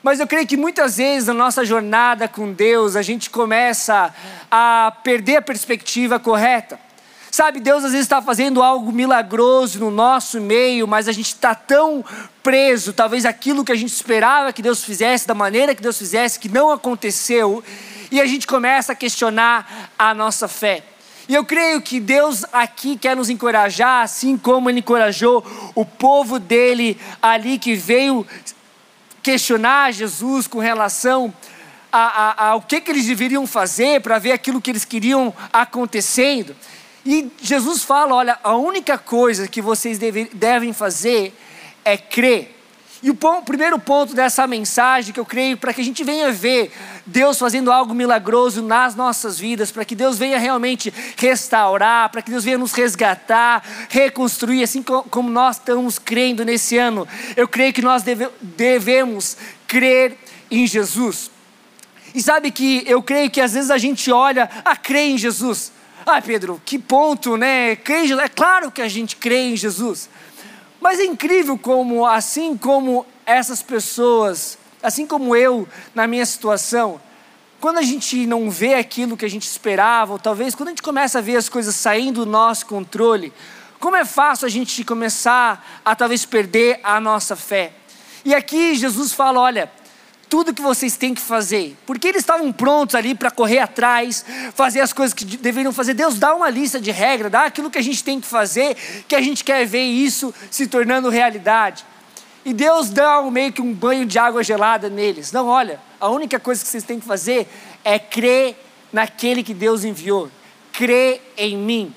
Mas 0.03 0.19
eu 0.19 0.27
creio 0.27 0.45
que 0.45 0.57
muitas 0.57 0.97
vezes 0.97 1.29
na 1.29 1.35
nossa 1.35 1.65
jornada 1.65 2.27
com 2.27 2.53
Deus 2.53 2.97
a 2.97 3.03
gente 3.03 3.31
começa 3.31 4.13
a 4.51 4.93
perder 5.05 5.37
a 5.37 5.43
perspectiva 5.43 6.19
correta. 6.19 6.90
Sabe, 7.31 7.61
Deus 7.61 7.85
às 7.85 7.93
vezes 7.93 8.07
está 8.07 8.21
fazendo 8.21 8.61
algo 8.61 8.91
milagroso 8.91 9.79
no 9.79 9.91
nosso 9.91 10.41
meio, 10.41 10.89
mas 10.89 11.07
a 11.07 11.13
gente 11.13 11.27
está 11.27 11.55
tão 11.55 12.05
preso, 12.43 12.93
talvez 12.93 13.25
aquilo 13.25 13.65
que 13.65 13.71
a 13.71 13.77
gente 13.77 13.93
esperava 13.93 14.53
que 14.53 14.61
Deus 14.61 14.83
fizesse, 14.83 15.29
da 15.29 15.35
maneira 15.35 15.75
que 15.75 15.83
Deus 15.83 15.97
fizesse, 15.97 16.41
que 16.41 16.49
não 16.49 16.73
aconteceu, 16.73 17.63
e 18.11 18.21
a 18.21 18.27
gente 18.27 18.47
começa 18.47 18.93
a 18.93 18.97
questionar 18.97 19.93
a 19.97 20.13
nossa 20.13 20.49
fé. 20.49 20.83
E 21.29 21.35
eu 21.35 21.45
creio 21.45 21.81
que 21.81 22.01
Deus 22.01 22.45
aqui 22.53 22.97
quer 22.97 23.15
nos 23.15 23.31
encorajar, 23.31 24.03
assim 24.03 24.37
como 24.37 24.69
Ele 24.69 24.81
encorajou 24.81 25.45
o 25.77 25.85
povo 25.85 26.41
dele 26.41 26.99
ali 27.23 27.57
que 27.57 27.77
veio 27.77 28.27
questionar 29.23 29.93
Jesus 29.93 30.49
com 30.49 30.59
relação 30.59 31.33
a, 31.93 32.01
a, 32.01 32.49
ao 32.49 32.63
que, 32.63 32.81
que 32.81 32.91
eles 32.91 33.07
deveriam 33.07 33.47
fazer 33.47 34.01
para 34.01 34.19
ver 34.19 34.33
aquilo 34.33 34.61
que 34.61 34.71
eles 34.71 34.85
queriam 34.85 35.33
acontecendo. 35.53 36.57
E 37.05 37.31
Jesus 37.41 37.83
fala: 37.83 38.15
olha, 38.15 38.39
a 38.43 38.57
única 38.57 38.99
coisa 38.99 39.49
que 39.49 39.63
vocês 39.63 39.99
deve, 39.99 40.31
devem 40.33 40.73
fazer 40.73 41.35
é 41.85 41.97
crer. 41.97 42.57
E 43.03 43.09
o 43.09 43.15
ponto, 43.15 43.47
primeiro 43.47 43.79
ponto 43.79 44.15
dessa 44.15 44.47
mensagem 44.47 45.13
que 45.15 45.19
eu 45.19 45.25
creio, 45.25 45.57
para 45.57 45.73
que 45.73 45.81
a 45.81 45.85
gente 45.85 46.05
venha 46.05 46.31
ver 46.31 46.71
Deus 47.07 47.39
fazendo 47.39 47.73
algo 47.73 47.95
milagroso 47.95 48.61
nas 48.61 48.95
nossas 48.95 49.39
vidas, 49.39 49.73
para 49.73 49.87
que 49.87 49.95
Deus 49.95 50.19
venha 50.19 50.39
realmente 50.39 50.93
restaurar, 51.17 52.11
para 52.11 52.21
que 52.21 52.31
Deus 52.31 52.45
venha 52.45 52.59
nos 52.59 52.73
resgatar, 52.73 53.65
reconstruir, 53.89 54.63
assim 54.63 54.83
como 54.83 55.31
nós 55.31 55.57
estamos 55.57 55.99
crendo 55.99 56.45
nesse 56.45 56.77
ano. 56.77 57.09
Eu 57.35 57.49
creio 57.49 57.73
que 57.73 57.81
nós 57.81 58.03
deve, 58.03 58.29
devemos 58.43 59.35
crer 59.67 60.19
em 60.51 60.67
Jesus. 60.67 61.31
E 62.15 62.21
sabe 62.23 62.51
que 62.51 62.85
eu 62.87 63.03
creio 63.03 63.31
que 63.31 63.41
às 63.41 63.55
vezes 63.55 63.71
a 63.71 63.79
gente 63.79 64.13
olha, 64.13 64.51
ah, 64.63 64.77
crê 64.77 65.07
em 65.07 65.17
Jesus. 65.17 65.73
Ah, 66.07 66.21
Pedro, 66.21 66.61
que 66.65 66.79
ponto, 66.79 67.37
né? 67.37 67.73
É 67.73 68.29
claro 68.29 68.71
que 68.71 68.83
a 68.83 68.89
gente 68.89 69.17
crê 69.17 69.51
em 69.51 69.57
Jesus. 69.57 70.09
Mas 70.81 70.99
é 70.99 71.05
incrível 71.05 71.59
como, 71.59 72.07
assim 72.07 72.57
como 72.57 73.07
essas 73.27 73.63
pessoas, 73.63 74.59
assim 74.83 75.07
como 75.07 75.37
eu 75.37 75.69
na 75.95 76.07
minha 76.07 76.25
situação, 76.25 77.01
quando 77.61 77.79
a 77.79 77.83
gente 77.83 78.27
não 78.27 78.51
vê 78.51 78.75
aquilo 78.75 79.17
que 79.17 79.25
a 79.25 79.31
gente 79.31 79.43
esperava, 79.43 80.13
ou 80.13 80.19
talvez 80.19 80.55
quando 80.55 80.69
a 80.69 80.73
gente 80.73 80.83
começa 80.83 81.19
a 81.19 81.23
ver 81.23 81.37
as 81.37 81.49
coisas 81.49 81.77
saindo 81.77 82.25
do 82.25 82.31
nosso 82.31 82.65
controle, 82.65 83.33
como 83.79 83.97
é 83.97 84.05
fácil 84.05 84.47
a 84.47 84.51
gente 84.51 84.83
começar 84.83 85.81
a 85.85 85.95
talvez 85.95 86.25
perder 86.25 86.81
a 86.83 86.99
nossa 86.99 87.37
fé. 87.37 87.73
E 88.25 88.35
aqui 88.35 88.75
Jesus 88.75 89.13
fala: 89.13 89.41
olha, 89.41 89.71
tudo 90.31 90.55
que 90.55 90.63
vocês 90.63 90.97
têm 90.97 91.13
que 91.13 91.21
fazer. 91.21 91.77
Porque 91.85 92.07
eles 92.07 92.21
estavam 92.21 92.53
prontos 92.53 92.95
ali 92.95 93.17
para 93.17 93.33
correr 93.33 93.59
atrás, 93.59 94.25
fazer 94.55 94.81
as 94.81 94.93
coisas 94.93 95.13
que 95.13 95.25
deveriam 95.25 95.73
fazer. 95.73 95.93
Deus 95.93 96.19
dá 96.19 96.33
uma 96.35 96.49
lista 96.49 96.81
de 96.81 96.93
regras, 96.93 97.33
dá 97.33 97.45
aquilo 97.45 97.69
que 97.69 97.79
a 97.79 97.83
gente 97.83 98.03
tem 98.05 98.21
que 98.21 98.29
fazer, 98.29 98.77
que 99.09 99.17
a 99.17 99.21
gente 99.21 99.43
quer 99.43 99.67
ver 99.67 99.83
isso 99.83 100.33
se 100.49 100.69
tornando 100.69 101.11
realidade. 101.11 101.85
E 102.45 102.55
Deus 102.55 102.89
dá 102.91 103.21
meio 103.23 103.53
que 103.53 103.61
um 103.61 103.75
banho 103.75 104.07
de 104.07 104.19
água 104.19 104.43
gelada 104.43 104.89
neles. 104.89 105.33
Não, 105.33 105.49
olha, 105.49 105.81
a 105.99 106.09
única 106.09 106.39
coisa 106.39 106.63
que 106.63 106.69
vocês 106.69 106.85
têm 106.85 107.01
que 107.01 107.07
fazer 107.07 107.49
é 107.85 107.99
crer 107.99 108.57
naquele 108.93 109.43
que 109.43 109.53
Deus 109.53 109.85
enviou. 109.85 110.31
Crer 110.73 111.21
em 111.37 111.57
mim. 111.57 111.95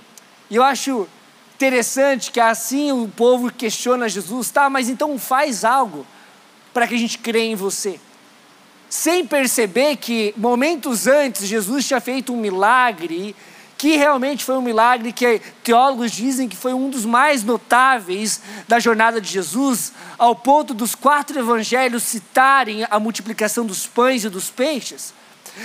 E 0.50 0.56
eu 0.56 0.64
acho 0.64 1.08
interessante 1.56 2.32
que 2.32 2.40
assim 2.40 2.92
o 2.92 3.08
povo 3.08 3.52
questiona 3.52 4.10
Jesus, 4.10 4.50
tá, 4.50 4.70
mas 4.70 4.90
então 4.90 5.18
faz 5.20 5.64
algo 5.64 6.06
para 6.74 6.88
que 6.88 6.96
a 6.96 6.98
gente 6.98 7.20
crê 7.20 7.44
em 7.44 7.56
você 7.56 8.00
sem 8.94 9.26
perceber 9.26 9.96
que 9.96 10.36
momentos 10.38 11.08
antes 11.08 11.48
Jesus 11.48 11.88
tinha 11.88 12.00
feito 12.00 12.32
um 12.32 12.38
milagre, 12.38 13.36
que 13.76 13.98
realmente 13.98 14.46
foi 14.46 14.56
um 14.56 14.62
milagre 14.62 15.12
que 15.12 15.42
teólogos 15.64 16.12
dizem 16.12 16.48
que 16.48 16.56
foi 16.56 16.76
um 16.76 16.92
dos 16.92 17.04
mais 17.04 17.44
notáveis 17.44 18.40
da 18.68 18.80
jornada 18.80 19.20
de 19.20 19.28
Jesus, 19.28 19.94
ao 20.16 20.36
ponto 20.36 20.76
dos 20.76 20.94
quatro 20.94 21.40
evangelhos 21.40 22.04
citarem 22.04 22.86
a 22.88 23.00
multiplicação 23.00 23.66
dos 23.66 23.88
pães 23.88 24.26
e 24.26 24.30
dos 24.30 24.52
peixes. 24.52 25.12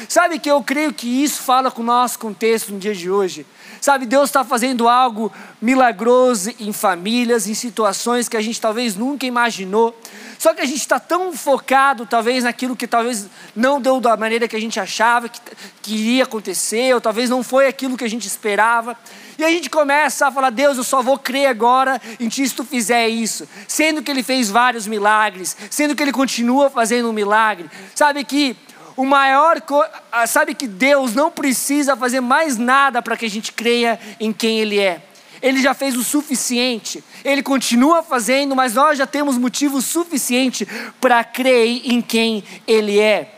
Sabe 0.08 0.38
que 0.38 0.50
eu 0.50 0.62
creio 0.62 0.92
que 0.92 1.06
isso 1.22 1.42
fala 1.42 1.70
com 1.70 1.82
o 1.82 1.84
nosso 1.84 2.18
contexto 2.18 2.72
no 2.72 2.78
dia 2.78 2.94
de 2.94 3.10
hoje. 3.10 3.46
Sabe, 3.80 4.06
Deus 4.06 4.28
está 4.28 4.44
fazendo 4.44 4.88
algo 4.88 5.32
milagroso 5.62 6.52
em 6.58 6.72
famílias, 6.72 7.46
em 7.46 7.54
situações 7.54 8.28
que 8.28 8.36
a 8.36 8.42
gente 8.42 8.60
talvez 8.60 8.96
nunca 8.96 9.24
imaginou. 9.24 9.98
Só 10.38 10.54
que 10.54 10.60
a 10.60 10.64
gente 10.64 10.80
está 10.80 11.00
tão 11.00 11.32
focado, 11.32 12.06
talvez, 12.06 12.44
naquilo 12.44 12.76
que 12.76 12.86
talvez 12.86 13.26
não 13.54 13.80
deu 13.80 14.00
da 14.00 14.16
maneira 14.16 14.46
que 14.46 14.56
a 14.56 14.60
gente 14.60 14.78
achava 14.78 15.28
que, 15.28 15.40
que 15.82 15.94
iria 15.94 16.24
acontecer, 16.24 16.94
ou 16.94 17.00
talvez 17.00 17.30
não 17.30 17.42
foi 17.42 17.66
aquilo 17.66 17.96
que 17.96 18.04
a 18.04 18.10
gente 18.10 18.26
esperava. 18.26 18.96
E 19.36 19.44
a 19.44 19.50
gente 19.50 19.70
começa 19.70 20.26
a 20.26 20.32
falar: 20.32 20.50
Deus, 20.50 20.76
eu 20.76 20.84
só 20.84 21.00
vou 21.02 21.18
crer 21.18 21.46
agora 21.46 22.00
em 22.18 22.28
ti 22.28 22.48
se 22.48 22.54
tu 22.54 22.64
fizer 22.64 23.08
isso. 23.08 23.48
Sendo 23.66 24.02
que 24.02 24.10
ele 24.10 24.22
fez 24.22 24.50
vários 24.50 24.86
milagres, 24.86 25.56
sendo 25.70 25.94
que 25.94 26.02
ele 26.02 26.12
continua 26.12 26.70
fazendo 26.70 27.08
um 27.08 27.12
milagre. 27.12 27.70
Sabe 27.94 28.24
que 28.24 28.56
o 28.98 29.06
maior, 29.06 29.62
ah, 30.10 30.26
sabe 30.26 30.56
que 30.56 30.66
Deus 30.66 31.14
não 31.14 31.30
precisa 31.30 31.96
fazer 31.96 32.20
mais 32.20 32.58
nada 32.58 33.00
para 33.00 33.16
que 33.16 33.26
a 33.26 33.30
gente 33.30 33.52
creia 33.52 33.96
em 34.18 34.32
quem 34.32 34.58
Ele 34.58 34.80
é. 34.80 35.00
Ele 35.40 35.62
já 35.62 35.72
fez 35.72 35.94
o 35.94 36.02
suficiente. 36.02 37.04
Ele 37.24 37.40
continua 37.40 38.02
fazendo, 38.02 38.56
mas 38.56 38.74
nós 38.74 38.98
já 38.98 39.06
temos 39.06 39.38
motivo 39.38 39.80
suficiente 39.80 40.66
para 41.00 41.22
crer 41.22 41.82
em 41.84 42.02
quem 42.02 42.42
Ele 42.66 42.98
é. 42.98 43.36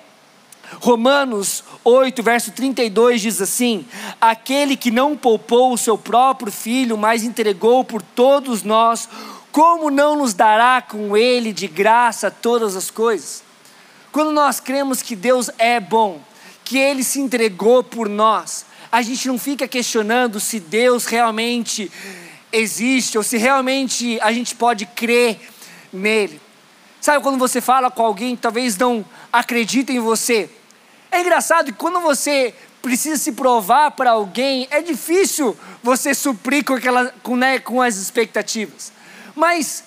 Romanos 0.81 1.62
8, 1.85 2.23
verso 2.23 2.52
32 2.52 3.21
diz 3.21 3.43
assim: 3.43 3.85
Aquele 4.19 4.79
que 4.79 4.90
não 4.90 5.14
poupou 5.14 5.75
o 5.75 5.79
seu 5.79 5.99
próprio 5.99 6.50
filho, 6.50 6.97
mas 6.97 7.23
entregou 7.23 7.85
por 7.85 8.00
todos 8.00 8.62
nós, 8.62 9.07
como 9.52 9.90
não 9.90 10.17
nos 10.17 10.33
dará 10.33 10.81
com 10.81 11.14
ele 11.14 11.52
de 11.52 11.69
graça 11.69 12.31
todas 12.31 12.75
as 12.76 12.90
coisas? 12.90 13.50
Quando 14.12 14.33
nós 14.33 14.59
cremos 14.59 15.02
que 15.02 15.14
Deus 15.14 15.50
é 15.59 15.79
bom, 15.79 16.21
que 16.64 16.79
Ele 16.79 17.05
se 17.05 17.21
entregou 17.21 17.83
por 17.83 18.09
nós, 18.09 18.67
a 18.90 19.02
gente 19.02 19.29
não 19.29 19.38
fica 19.38 19.69
questionando 19.69 20.40
se 20.40 20.59
Deus 20.59 21.07
realmente 21.07 21.90
existe 22.52 23.17
ou 23.17 23.23
se 23.23 23.37
realmente 23.37 24.19
a 24.21 24.33
gente 24.33 24.55
pode 24.55 24.85
crer 24.87 25.38
nele. 25.93 26.40
Sabe 27.00 27.23
quando 27.23 27.38
você 27.38 27.61
fala 27.61 27.90
com 27.90 28.02
alguém 28.02 28.35
que 28.35 28.43
talvez 28.43 28.76
não 28.76 29.05
acredita 29.33 29.93
em 29.93 30.00
você? 30.00 30.50
É 31.11 31.21
engraçado 31.21 31.67
que 31.67 31.73
quando 31.73 32.00
você 32.00 32.55
precisa 32.83 33.17
se 33.17 33.33
provar 33.33 33.93
para 33.93 34.11
alguém, 34.11 34.67
é 34.71 34.83
difícil 34.83 35.57
você 35.83 36.14
suprir 36.14 36.64
com, 36.64 36.75
aquela, 36.75 37.12
com, 37.23 37.37
né, 37.37 37.59
com 37.59 37.81
as 37.81 37.97
expectativas. 37.97 38.93
Mas 39.35 39.85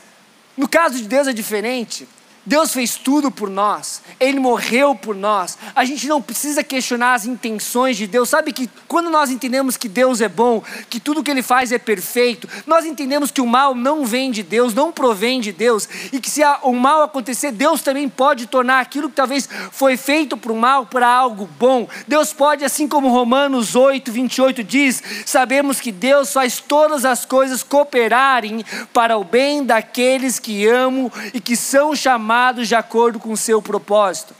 no 0.56 0.68
caso 0.68 0.98
de 0.98 1.08
Deus 1.08 1.28
é 1.28 1.34
diferente. 1.34 2.08
Deus 2.46 2.74
fez 2.74 2.98
tudo 2.98 3.32
por 3.32 3.50
nós, 3.50 4.02
Ele 4.20 4.40
morreu 4.40 4.94
por 4.94 5.16
nós. 5.16 5.58
A 5.74 5.86
gente 5.86 6.08
não 6.08 6.22
precisa 6.22 6.62
questionar 6.62 7.14
as 7.14 7.26
intenções 7.26 7.96
de 7.96 8.06
Deus. 8.06 8.28
Sabe 8.28 8.52
que 8.52 8.70
quando 8.88 9.10
nós 9.10 9.30
entendemos 9.30 9.78
que 9.78 9.88
Deus 9.88 10.20
é 10.20 10.28
bom, 10.28 10.62
que 10.90 11.00
tudo 11.00 11.24
que 11.24 11.32
Ele 11.32 11.42
faz 11.42 11.72
é 11.72 11.78
perfeito, 11.78 12.50
nós 12.68 12.86
entendemos 12.86 13.32
que 13.32 13.40
o 13.40 13.48
mal 13.48 13.74
não 13.74 14.06
vem 14.06 14.30
de 14.30 14.44
Deus, 14.44 14.74
não 14.74 14.92
provém 14.92 15.40
de 15.40 15.54
Deus, 15.54 15.88
e 16.12 16.20
que 16.20 16.30
se 16.30 16.42
o 16.64 16.74
mal 16.74 17.04
acontecer, 17.04 17.52
Deus 17.54 17.82
também 17.82 18.10
pode 18.10 18.46
tornar 18.48 18.82
aquilo 18.82 19.10
que 19.10 19.16
talvez 19.16 19.48
foi 19.72 19.96
feito 19.96 20.36
para 20.36 20.52
o 20.52 20.58
mal 20.58 20.86
para 20.86 21.08
algo 21.08 21.48
bom. 21.58 21.88
Deus 22.08 22.34
pode, 22.34 22.66
assim 22.66 22.90
como 22.90 23.08
Romanos 23.08 23.74
8, 23.74 24.12
28 24.12 24.64
diz, 24.64 25.02
sabemos 25.26 25.80
que 25.80 25.94
Deus 25.94 26.34
faz 26.34 26.60
todas 26.60 27.06
as 27.06 27.24
coisas 27.26 27.64
cooperarem 27.64 28.66
para 28.92 29.18
o 29.18 29.24
bem 29.24 29.64
daqueles 29.64 30.40
que 30.40 30.68
amam 30.68 31.10
e 31.34 31.40
que 31.40 31.56
são 31.56 31.96
chamados 31.96 32.33
chamados 32.34 32.68
de 32.68 32.74
acordo 32.74 33.20
com 33.20 33.32
o 33.32 33.38
seu 33.38 33.62
propósito. 33.62 34.34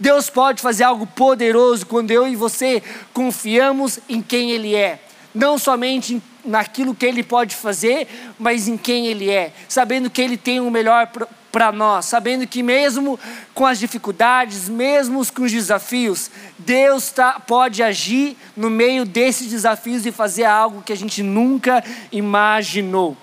Deus 0.00 0.30
pode 0.30 0.62
fazer 0.62 0.84
algo 0.84 1.06
poderoso 1.06 1.84
quando 1.84 2.10
eu 2.10 2.26
e 2.26 2.34
você 2.34 2.82
confiamos 3.12 3.98
em 4.08 4.22
quem 4.22 4.50
Ele 4.50 4.74
é, 4.74 4.98
não 5.34 5.58
somente 5.58 6.22
naquilo 6.42 6.94
que 6.94 7.04
Ele 7.04 7.22
pode 7.22 7.54
fazer, 7.54 8.08
mas 8.38 8.66
em 8.66 8.78
quem 8.78 9.08
Ele 9.08 9.28
é, 9.28 9.52
sabendo 9.68 10.08
que 10.08 10.22
Ele 10.22 10.38
tem 10.38 10.58
o 10.58 10.70
melhor 10.70 11.06
para 11.52 11.70
nós, 11.70 12.06
sabendo 12.06 12.46
que 12.46 12.62
mesmo 12.62 13.20
com 13.52 13.66
as 13.66 13.78
dificuldades, 13.78 14.66
mesmo 14.66 15.22
com 15.30 15.42
os 15.42 15.52
desafios, 15.52 16.30
Deus 16.58 17.10
tá, 17.10 17.38
pode 17.38 17.82
agir 17.82 18.38
no 18.56 18.70
meio 18.70 19.04
desses 19.04 19.50
desafios 19.50 20.06
e 20.06 20.10
fazer 20.10 20.44
algo 20.44 20.82
que 20.82 20.94
a 20.94 20.96
gente 20.96 21.22
nunca 21.22 21.84
imaginou. 22.10 23.14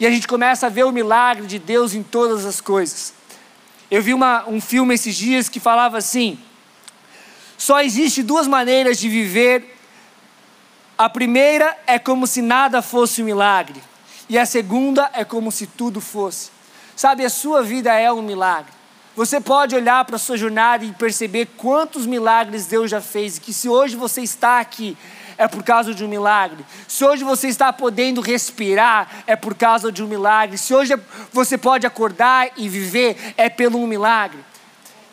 E 0.00 0.06
a 0.06 0.10
gente 0.10 0.26
começa 0.26 0.66
a 0.66 0.70
ver 0.70 0.84
o 0.84 0.92
milagre 0.92 1.46
de 1.46 1.58
Deus 1.60 1.94
em 1.94 2.02
todas 2.02 2.44
as 2.44 2.60
coisas. 2.60 3.17
Eu 3.90 4.02
vi 4.02 4.12
uma, 4.12 4.46
um 4.46 4.60
filme 4.60 4.94
esses 4.94 5.16
dias 5.16 5.48
que 5.48 5.58
falava 5.58 5.98
assim: 5.98 6.38
só 7.56 7.80
existe 7.80 8.22
duas 8.22 8.46
maneiras 8.46 8.98
de 8.98 9.08
viver. 9.08 9.76
A 10.96 11.08
primeira 11.08 11.76
é 11.86 11.98
como 11.98 12.26
se 12.26 12.42
nada 12.42 12.82
fosse 12.82 13.22
um 13.22 13.24
milagre, 13.24 13.80
e 14.28 14.36
a 14.38 14.44
segunda 14.44 15.10
é 15.14 15.24
como 15.24 15.50
se 15.50 15.66
tudo 15.66 16.00
fosse. 16.00 16.50
Sabe, 16.96 17.24
a 17.24 17.30
sua 17.30 17.62
vida 17.62 17.94
é 17.94 18.12
um 18.12 18.20
milagre. 18.20 18.72
Você 19.14 19.40
pode 19.40 19.74
olhar 19.74 20.04
para 20.04 20.16
a 20.16 20.18
sua 20.18 20.36
jornada 20.36 20.84
e 20.84 20.92
perceber 20.92 21.46
quantos 21.56 22.06
milagres 22.06 22.66
Deus 22.66 22.90
já 22.90 23.00
fez, 23.00 23.36
e 23.36 23.40
que 23.40 23.52
se 23.52 23.68
hoje 23.68 23.96
você 23.96 24.20
está 24.20 24.60
aqui, 24.60 24.96
é 25.38 25.46
por 25.46 25.62
causa 25.62 25.94
de 25.94 26.04
um 26.04 26.08
milagre. 26.08 26.66
Se 26.88 27.04
hoje 27.04 27.22
você 27.22 27.46
está 27.46 27.72
podendo 27.72 28.20
respirar, 28.20 29.22
é 29.26 29.36
por 29.36 29.54
causa 29.54 29.92
de 29.92 30.02
um 30.02 30.08
milagre. 30.08 30.58
Se 30.58 30.74
hoje 30.74 30.94
você 31.32 31.56
pode 31.56 31.86
acordar 31.86 32.50
e 32.56 32.68
viver, 32.68 33.34
é 33.36 33.48
pelo 33.48 33.78
um 33.78 33.86
milagre. 33.86 34.44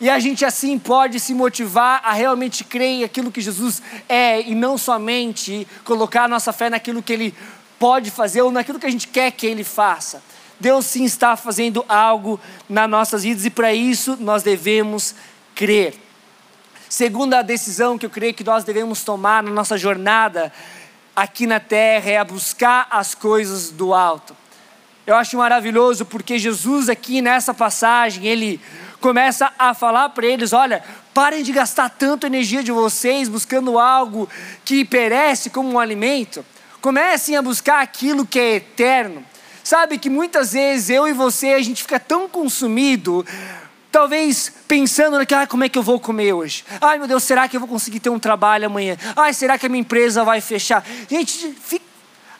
E 0.00 0.10
a 0.10 0.18
gente 0.18 0.44
assim 0.44 0.78
pode 0.78 1.20
se 1.20 1.32
motivar 1.32 2.02
a 2.04 2.12
realmente 2.12 2.64
crer 2.64 2.88
em 2.88 3.04
aquilo 3.04 3.32
que 3.32 3.40
Jesus 3.40 3.80
é 4.08 4.42
e 4.42 4.54
não 4.54 4.76
somente 4.76 5.66
colocar 5.84 6.24
a 6.24 6.28
nossa 6.28 6.52
fé 6.52 6.68
naquilo 6.68 7.02
que 7.02 7.12
Ele 7.12 7.34
pode 7.78 8.10
fazer 8.10 8.42
ou 8.42 8.50
naquilo 8.50 8.78
que 8.78 8.86
a 8.86 8.90
gente 8.90 9.08
quer 9.08 9.30
que 9.30 9.46
Ele 9.46 9.64
faça. 9.64 10.22
Deus 10.58 10.86
sim 10.86 11.04
está 11.04 11.36
fazendo 11.36 11.84
algo 11.88 12.40
nas 12.68 12.90
nossas 12.90 13.22
vidas 13.22 13.44
e 13.44 13.50
para 13.50 13.72
isso 13.72 14.16
nós 14.20 14.42
devemos 14.42 15.14
crer. 15.54 16.05
Segunda 16.88 17.42
decisão 17.42 17.98
que 17.98 18.06
eu 18.06 18.10
creio 18.10 18.32
que 18.32 18.44
nós 18.44 18.62
devemos 18.62 19.02
tomar 19.02 19.42
na 19.42 19.50
nossa 19.50 19.76
jornada 19.76 20.52
aqui 21.16 21.46
na 21.46 21.58
terra, 21.58 22.10
é 22.10 22.18
a 22.18 22.24
buscar 22.24 22.86
as 22.90 23.14
coisas 23.14 23.70
do 23.70 23.92
alto. 23.94 24.36
Eu 25.06 25.16
acho 25.16 25.36
maravilhoso 25.36 26.04
porque 26.04 26.38
Jesus, 26.38 26.88
aqui 26.88 27.22
nessa 27.22 27.54
passagem, 27.54 28.26
ele 28.26 28.60
começa 29.00 29.52
a 29.58 29.72
falar 29.72 30.10
para 30.10 30.26
eles: 30.26 30.52
olha, 30.52 30.82
parem 31.14 31.42
de 31.42 31.52
gastar 31.52 31.88
tanto 31.90 32.26
energia 32.26 32.62
de 32.62 32.70
vocês 32.70 33.28
buscando 33.28 33.78
algo 33.78 34.28
que 34.64 34.84
perece 34.84 35.48
como 35.50 35.70
um 35.70 35.78
alimento. 35.78 36.44
Comecem 36.80 37.36
a 37.36 37.42
buscar 37.42 37.80
aquilo 37.80 38.26
que 38.26 38.38
é 38.38 38.54
eterno. 38.56 39.24
Sabe 39.64 39.98
que 39.98 40.08
muitas 40.08 40.52
vezes 40.52 40.90
eu 40.90 41.08
e 41.08 41.12
você 41.12 41.48
a 41.48 41.62
gente 41.62 41.82
fica 41.82 41.98
tão 41.98 42.28
consumido 42.28 43.26
talvez 43.96 44.52
pensando 44.68 45.16
naquilo, 45.16 45.40
ah, 45.40 45.46
como 45.46 45.64
é 45.64 45.70
que 45.70 45.78
eu 45.78 45.82
vou 45.82 45.98
comer 45.98 46.34
hoje? 46.34 46.62
Ai 46.82 46.98
meu 46.98 47.08
Deus, 47.08 47.22
será 47.22 47.48
que 47.48 47.56
eu 47.56 47.60
vou 47.60 47.66
conseguir 47.66 47.98
ter 47.98 48.10
um 48.10 48.18
trabalho 48.18 48.66
amanhã? 48.66 48.94
Ai, 49.16 49.32
será 49.32 49.56
que 49.56 49.64
a 49.64 49.70
minha 49.70 49.80
empresa 49.80 50.22
vai 50.22 50.38
fechar? 50.42 50.84
Gente, 51.08 51.56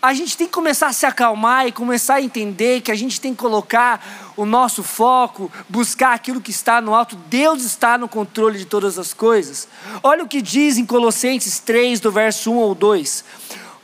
a 0.03 0.13
gente 0.13 0.37
tem 0.37 0.47
que 0.47 0.53
começar 0.53 0.89
a 0.89 0.93
se 0.93 1.07
acalmar 1.07 1.67
e 1.67 1.73
começar 1.73 2.17
a 2.17 2.21
entender 2.21 2.83
que 2.83 2.93
a 2.93 2.95
gente 2.95 3.19
tem 3.19 3.33
que 3.33 3.39
colocar 3.39 4.05
o 4.37 4.45
nosso 4.45 4.83
foco, 4.83 5.51
buscar 5.67 6.13
aquilo 6.13 6.43
que 6.43 6.51
está 6.51 6.79
no 6.83 6.95
alto. 6.95 7.17
Deus 7.17 7.63
está 7.63 7.97
no 7.97 8.07
controle 8.07 8.59
de 8.59 8.67
todas 8.67 8.99
as 8.99 9.15
coisas. 9.15 9.67
Olha 10.03 10.25
o 10.25 10.29
que 10.29 10.43
diz 10.43 10.77
em 10.77 10.85
Colossenses 10.85 11.59
3, 11.59 12.01
do 12.01 12.13
verso 12.13 12.53
1 12.53 12.55
ou 12.55 12.75
2. 12.75 13.25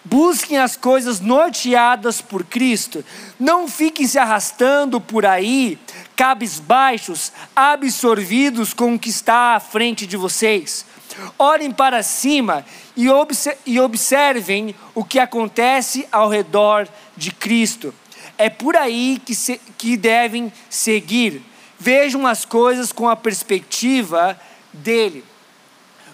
Busquem 0.05 0.59
as 0.59 0.77
coisas 0.77 1.21
norteadas 1.21 2.21
por 2.21 2.45
Cristo. 2.45 3.05
Não 3.39 3.69
fiquem 3.69 4.07
se 4.07 4.19
arrastando 4.19 5.01
por 5.01 5.25
aí, 5.25 5.79
cabisbaixos, 6.17 7.33
absorvidos 7.55 8.75
com 8.75 8.95
o 8.95 8.99
que 8.99 9.11
está 9.11 9.55
à 9.55 9.61
frente 9.61 10.07
de 10.07 10.17
vocês. 10.17 10.85
Olhem 11.39 11.71
para 11.71 12.03
cima 12.03 12.65
e 12.97 13.79
observem 13.79 14.75
o 14.95 15.05
que 15.05 15.19
acontece 15.19 16.09
ao 16.11 16.29
redor 16.29 16.89
de 17.17 17.31
Cristo. 17.31 17.95
É 18.37 18.51
por 18.51 18.77
aí 18.77 19.21
que, 19.25 19.35
se, 19.35 19.61
que 19.79 19.97
devem 19.97 20.53
seguir. 20.69 21.43
Vejam 21.79 22.27
as 22.27 22.45
coisas 22.45 22.91
com 22.93 23.09
a 23.09 23.15
perspectiva 23.15 24.39
dele. 24.73 25.25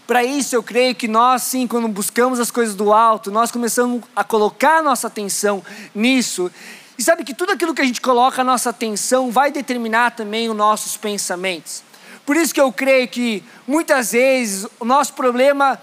Para 0.09 0.25
isso, 0.25 0.57
eu 0.57 0.62
creio 0.62 0.95
que 0.95 1.07
nós, 1.07 1.43
sim, 1.43 1.67
quando 1.67 1.87
buscamos 1.87 2.41
as 2.41 2.50
coisas 2.50 2.75
do 2.75 2.95
alto, 2.95 3.31
nós 3.31 3.50
começamos 3.50 4.03
a 4.17 4.25
colocar 4.25 4.83
nossa 4.83 5.07
atenção 5.07 5.62
nisso. 5.95 6.50
E 6.97 7.03
sabe 7.03 7.25
que 7.25 7.35
tudo 7.35 7.53
aquilo 7.53 7.75
que 7.75 7.83
a 7.83 7.85
gente 7.85 8.00
coloca 8.00 8.41
a 8.41 8.45
nossa 8.45 8.71
atenção 8.71 9.31
vai 9.31 9.53
determinar 9.53 10.12
também 10.12 10.49
os 10.49 10.57
nossos 10.57 10.97
pensamentos. 10.97 11.83
Por 12.25 12.38
isso 12.38 12.55
que 12.55 12.61
eu 12.61 12.73
creio 12.73 13.07
que 13.07 13.45
muitas 13.67 14.12
vezes 14.12 14.67
o 14.81 14.85
nosso 14.87 15.12
problema 15.12 15.79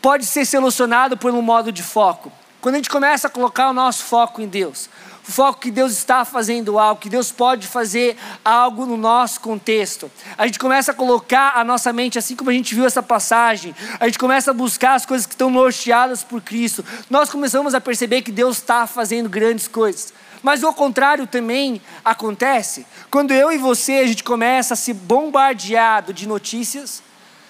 pode 0.00 0.24
ser 0.24 0.46
solucionado 0.46 1.14
por 1.14 1.30
um 1.30 1.42
modo 1.42 1.70
de 1.70 1.82
foco. 1.82 2.32
Quando 2.62 2.76
a 2.76 2.78
gente 2.78 2.88
começa 2.88 3.26
a 3.26 3.30
colocar 3.30 3.68
o 3.68 3.74
nosso 3.74 4.04
foco 4.04 4.40
em 4.40 4.48
Deus, 4.48 4.88
foco 5.32 5.60
que 5.60 5.70
Deus 5.70 5.92
está 5.92 6.24
fazendo 6.24 6.78
algo, 6.78 7.00
que 7.00 7.08
Deus 7.08 7.32
pode 7.32 7.66
fazer 7.66 8.16
algo 8.44 8.84
no 8.84 8.96
nosso 8.96 9.40
contexto. 9.40 10.10
A 10.36 10.46
gente 10.46 10.58
começa 10.58 10.92
a 10.92 10.94
colocar 10.94 11.54
a 11.56 11.64
nossa 11.64 11.92
mente, 11.92 12.18
assim 12.18 12.36
como 12.36 12.50
a 12.50 12.52
gente 12.52 12.74
viu 12.74 12.84
essa 12.84 13.02
passagem, 13.02 13.74
a 13.98 14.06
gente 14.06 14.18
começa 14.18 14.50
a 14.50 14.54
buscar 14.54 14.94
as 14.94 15.06
coisas 15.06 15.26
que 15.26 15.34
estão 15.34 15.50
norteadas 15.50 16.22
por 16.22 16.42
Cristo. 16.42 16.84
Nós 17.08 17.30
começamos 17.30 17.74
a 17.74 17.80
perceber 17.80 18.22
que 18.22 18.30
Deus 18.30 18.58
está 18.58 18.86
fazendo 18.86 19.28
grandes 19.28 19.66
coisas. 19.66 20.12
Mas 20.42 20.62
o 20.62 20.72
contrário 20.74 21.26
também 21.26 21.80
acontece. 22.04 22.86
Quando 23.10 23.32
eu 23.32 23.50
e 23.50 23.56
você 23.56 23.92
a 23.94 24.06
gente 24.06 24.22
começa 24.22 24.74
a 24.74 24.76
se 24.76 24.92
bombardeado 24.92 26.12
de 26.12 26.28
notícias, 26.28 27.02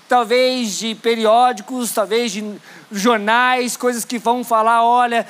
talvez 0.08 0.78
de 0.78 0.94
periódicos, 0.94 1.92
talvez 1.92 2.32
de 2.32 2.60
jornais, 2.90 3.76
coisas 3.76 4.04
que 4.04 4.18
vão 4.18 4.44
falar, 4.44 4.84
olha, 4.84 5.26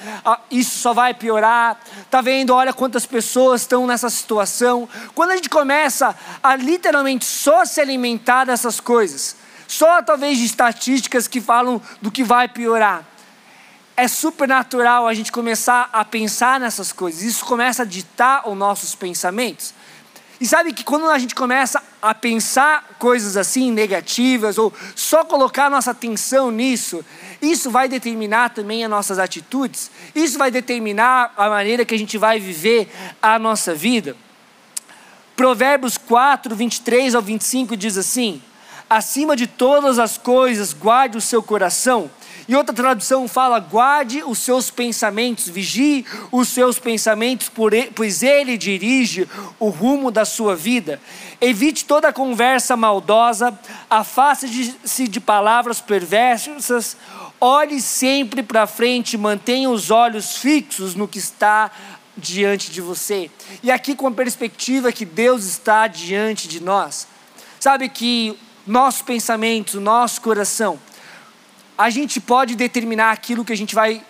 isso 0.51 0.79
só 0.79 0.93
vai 0.93 1.15
piorar. 1.15 1.81
Tá 2.11 2.21
vendo? 2.21 2.51
Olha 2.51 2.73
quantas 2.73 3.07
pessoas 3.07 3.63
estão 3.63 3.87
nessa 3.87 4.11
situação. 4.11 4.89
Quando 5.15 5.31
a 5.31 5.37
gente 5.37 5.49
começa 5.49 6.15
a 6.43 6.57
literalmente 6.57 7.25
só 7.25 7.65
se 7.65 7.81
alimentar 7.81 8.45
dessas 8.45 8.81
coisas, 8.81 9.37
só 9.67 10.03
talvez 10.03 10.39
de 10.39 10.45
estatísticas 10.45 11.27
que 11.27 11.41
falam 11.41 11.81
do 12.01 12.11
que 12.11 12.23
vai 12.23 12.49
piorar. 12.49 13.05
É 13.97 14.09
super 14.09 14.49
natural 14.49 15.07
a 15.07 15.15
gente 15.15 15.31
começar 15.31 15.89
a 15.93 16.05
pensar 16.05 16.59
nessas 16.59 16.93
coisas. 16.93 17.23
Isso 17.23 17.45
começa 17.45 17.83
a 17.83 17.87
ditar 17.87 18.49
os 18.49 18.57
nossos 18.57 18.95
pensamentos. 18.95 19.73
E 20.41 20.47
sabe 20.47 20.73
que 20.73 20.83
quando 20.83 21.09
a 21.09 21.19
gente 21.19 21.35
começa 21.35 21.83
a 22.03 22.15
pensar 22.15 22.97
coisas 22.99 23.37
assim 23.37 23.71
negativas 23.71 24.59
ou 24.59 24.73
só 24.95 25.25
colocar 25.25 25.71
nossa 25.71 25.93
atenção 25.93 26.51
nisso, 26.51 27.05
isso 27.41 27.71
vai 27.71 27.89
determinar 27.89 28.51
também 28.51 28.85
as 28.85 28.91
nossas 28.91 29.19
atitudes, 29.19 29.91
isso 30.15 30.37
vai 30.37 30.51
determinar 30.51 31.33
a 31.37 31.49
maneira 31.49 31.85
que 31.85 31.95
a 31.95 31.99
gente 31.99 32.19
vai 32.19 32.41
viver 32.41 32.91
a 33.23 33.39
nossa 33.39 33.75
vida. 33.75 34.17
Provérbios 35.37 35.97
4, 35.97 36.55
23 36.55 37.15
ao 37.15 37.23
25 37.23 37.77
diz 37.77 37.97
assim: 37.97 38.43
Acima 38.89 39.35
de 39.37 39.47
todas 39.47 39.99
as 39.99 40.19
coisas, 40.19 40.73
guarde 40.73 41.17
o 41.17 41.21
seu 41.21 41.43
coração 41.43 42.11
e 42.47 42.55
outra 42.55 42.75
tradução 42.75 43.27
fala: 43.27 43.59
guarde 43.59 44.23
os 44.25 44.39
seus 44.39 44.71
pensamentos, 44.71 45.49
vigie 45.49 46.05
os 46.31 46.49
seus 46.49 46.79
pensamentos, 46.79 47.51
pois 47.95 48.23
ele 48.23 48.57
dirige 48.57 49.29
o 49.59 49.69
rumo 49.69 50.11
da 50.11 50.25
sua 50.25 50.55
vida. 50.55 51.01
Evite 51.41 51.85
toda 51.85 52.13
conversa 52.13 52.77
maldosa, 52.77 53.59
afaste-se 53.89 55.09
de 55.09 55.21
palavras 55.21 55.81
perversas, 55.81 56.97
olhe 57.41 57.81
sempre 57.81 58.43
para 58.43 58.67
frente, 58.67 59.17
mantenha 59.17 59.71
os 59.71 59.91
olhos 59.91 60.37
fixos 60.37 60.95
no 60.95 61.09
que 61.09 61.19
está 61.19 61.71
diante 62.17 62.71
de 62.71 62.81
você. 62.81 63.31
E 63.63 63.71
aqui 63.71 63.95
com 63.95 64.07
a 64.07 64.13
perspectiva 64.13 64.93
que 64.93 65.05
Deus 65.05 65.45
está 65.45 65.87
diante 65.87 66.47
de 66.47 66.63
nós. 66.63 67.09
Sabe 67.59 67.89
que 67.89 68.39
nossos 68.67 69.03
pensamentos, 69.03 69.75
nosso 69.75 70.21
coração, 70.21 70.79
a 71.77 71.91
gente 71.91 72.21
pode 72.21 72.55
determinar 72.55 73.11
aquilo 73.11 73.45
que 73.45 73.53
a 73.53 73.57
gente 73.57 73.75
vai, 73.75 74.03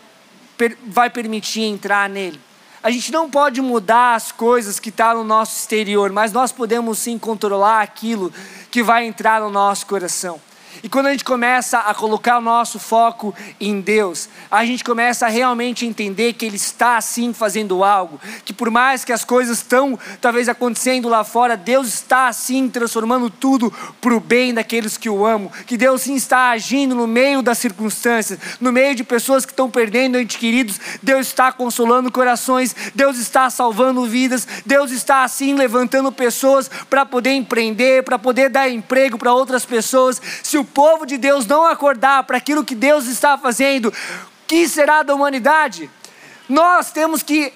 vai 0.86 1.10
permitir 1.10 1.62
entrar 1.62 2.08
nele. 2.08 2.40
A 2.82 2.90
gente 2.90 3.10
não 3.10 3.30
pode 3.30 3.62
mudar 3.62 4.14
as 4.14 4.30
coisas 4.30 4.78
que 4.78 4.90
estão 4.90 5.08
tá 5.08 5.14
no 5.14 5.24
nosso 5.24 5.58
exterior, 5.58 6.12
mas 6.12 6.32
nós 6.32 6.52
podemos 6.52 6.98
sim 6.98 7.18
controlar 7.18 7.80
aquilo 7.80 8.30
que 8.70 8.82
vai 8.82 9.06
entrar 9.06 9.40
no 9.40 9.48
nosso 9.48 9.86
coração. 9.86 10.38
E 10.82 10.88
quando 10.88 11.06
a 11.06 11.10
gente 11.12 11.24
começa 11.24 11.78
a 11.78 11.94
colocar 11.94 12.38
o 12.38 12.40
nosso 12.40 12.78
foco 12.78 13.34
em 13.60 13.80
Deus, 13.80 14.28
a 14.50 14.64
gente 14.64 14.84
começa 14.84 15.26
a 15.26 15.28
realmente 15.28 15.86
entender 15.86 16.32
que 16.34 16.44
Ele 16.44 16.56
está 16.56 16.96
assim 16.96 17.32
fazendo 17.32 17.84
algo, 17.84 18.20
que 18.44 18.52
por 18.52 18.70
mais 18.70 19.04
que 19.04 19.12
as 19.12 19.24
coisas 19.24 19.58
estão 19.58 19.98
talvez 20.20 20.48
acontecendo 20.48 21.08
lá 21.08 21.24
fora, 21.24 21.56
Deus 21.56 21.88
está 21.88 22.28
assim 22.28 22.68
transformando 22.68 23.30
tudo 23.30 23.72
para 24.00 24.14
o 24.14 24.20
bem 24.20 24.52
daqueles 24.52 24.96
que 24.96 25.08
o 25.08 25.24
amam, 25.24 25.50
que 25.66 25.76
Deus 25.76 26.02
sim 26.02 26.14
está 26.14 26.50
agindo 26.50 26.94
no 26.94 27.06
meio 27.06 27.42
das 27.42 27.58
circunstâncias, 27.58 28.38
no 28.60 28.72
meio 28.72 28.94
de 28.94 29.04
pessoas 29.04 29.44
que 29.44 29.52
estão 29.52 29.70
perdendo 29.70 30.18
entes 30.18 30.36
queridos, 30.36 30.80
Deus 31.02 31.26
está 31.26 31.52
consolando 31.52 32.10
corações, 32.10 32.74
Deus 32.94 33.18
está 33.18 33.48
salvando 33.50 34.06
vidas, 34.06 34.46
Deus 34.64 34.90
está 34.90 35.24
assim 35.24 35.54
levantando 35.54 36.10
pessoas 36.12 36.70
para 36.88 37.04
poder 37.06 37.32
empreender, 37.32 38.02
para 38.02 38.18
poder 38.18 38.48
dar 38.48 38.68
emprego 38.68 39.18
para 39.18 39.32
outras 39.32 39.64
pessoas. 39.64 40.20
Se 40.42 40.58
o 40.58 40.63
povo 40.64 41.06
de 41.06 41.16
Deus 41.16 41.46
não 41.46 41.64
acordar 41.64 42.24
para 42.24 42.36
aquilo 42.36 42.64
que 42.64 42.74
Deus 42.74 43.06
está 43.06 43.36
fazendo, 43.36 43.92
que 44.46 44.68
será 44.68 45.02
da 45.02 45.14
humanidade? 45.14 45.90
Nós 46.48 46.90
temos 46.90 47.22
que 47.22 47.52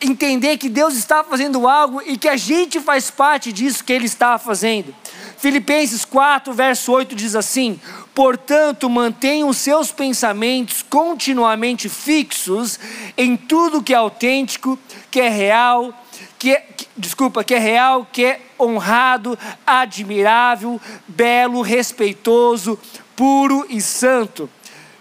entender 0.00 0.58
que 0.58 0.68
Deus 0.68 0.94
está 0.94 1.24
fazendo 1.24 1.66
algo 1.66 2.02
e 2.02 2.16
que 2.16 2.28
a 2.28 2.36
gente 2.36 2.80
faz 2.80 3.10
parte 3.10 3.52
disso 3.52 3.84
que 3.84 3.92
Ele 3.92 4.06
está 4.06 4.38
fazendo. 4.38 4.94
Filipenses 5.38 6.04
4, 6.04 6.52
verso 6.52 6.92
8 6.92 7.14
diz 7.14 7.34
assim: 7.34 7.80
Portanto, 8.14 8.88
mantenham 8.88 9.52
seus 9.52 9.92
pensamentos 9.92 10.82
continuamente 10.82 11.88
fixos 11.88 12.78
em 13.16 13.36
tudo 13.36 13.82
que 13.82 13.92
é 13.92 13.96
autêntico, 13.96 14.78
que 15.10 15.20
é 15.20 15.28
real, 15.28 15.92
que 16.38 16.52
é, 16.52 16.66
desculpa, 16.96 17.44
que 17.44 17.54
é 17.54 17.58
real, 17.58 18.06
que 18.10 18.24
é 18.24 18.40
honrado, 18.58 19.38
admirável, 19.66 20.80
belo, 21.06 21.60
respeitoso, 21.62 22.78
puro 23.14 23.66
e 23.68 23.80
santo, 23.80 24.48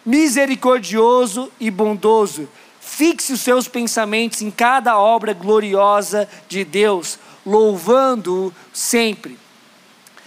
misericordioso 0.06 1.52
e 1.60 1.72
bondoso. 1.72 2.50
Fixe 2.80 3.34
os 3.34 3.42
seus 3.42 3.68
pensamentos 3.68 4.42
em 4.42 4.52
cada 4.52 4.98
obra 4.98 5.34
gloriosa 5.34 6.30
de 6.48 6.64
Deus, 6.64 7.18
louvando-o 7.46 8.54
sempre. 8.72 9.38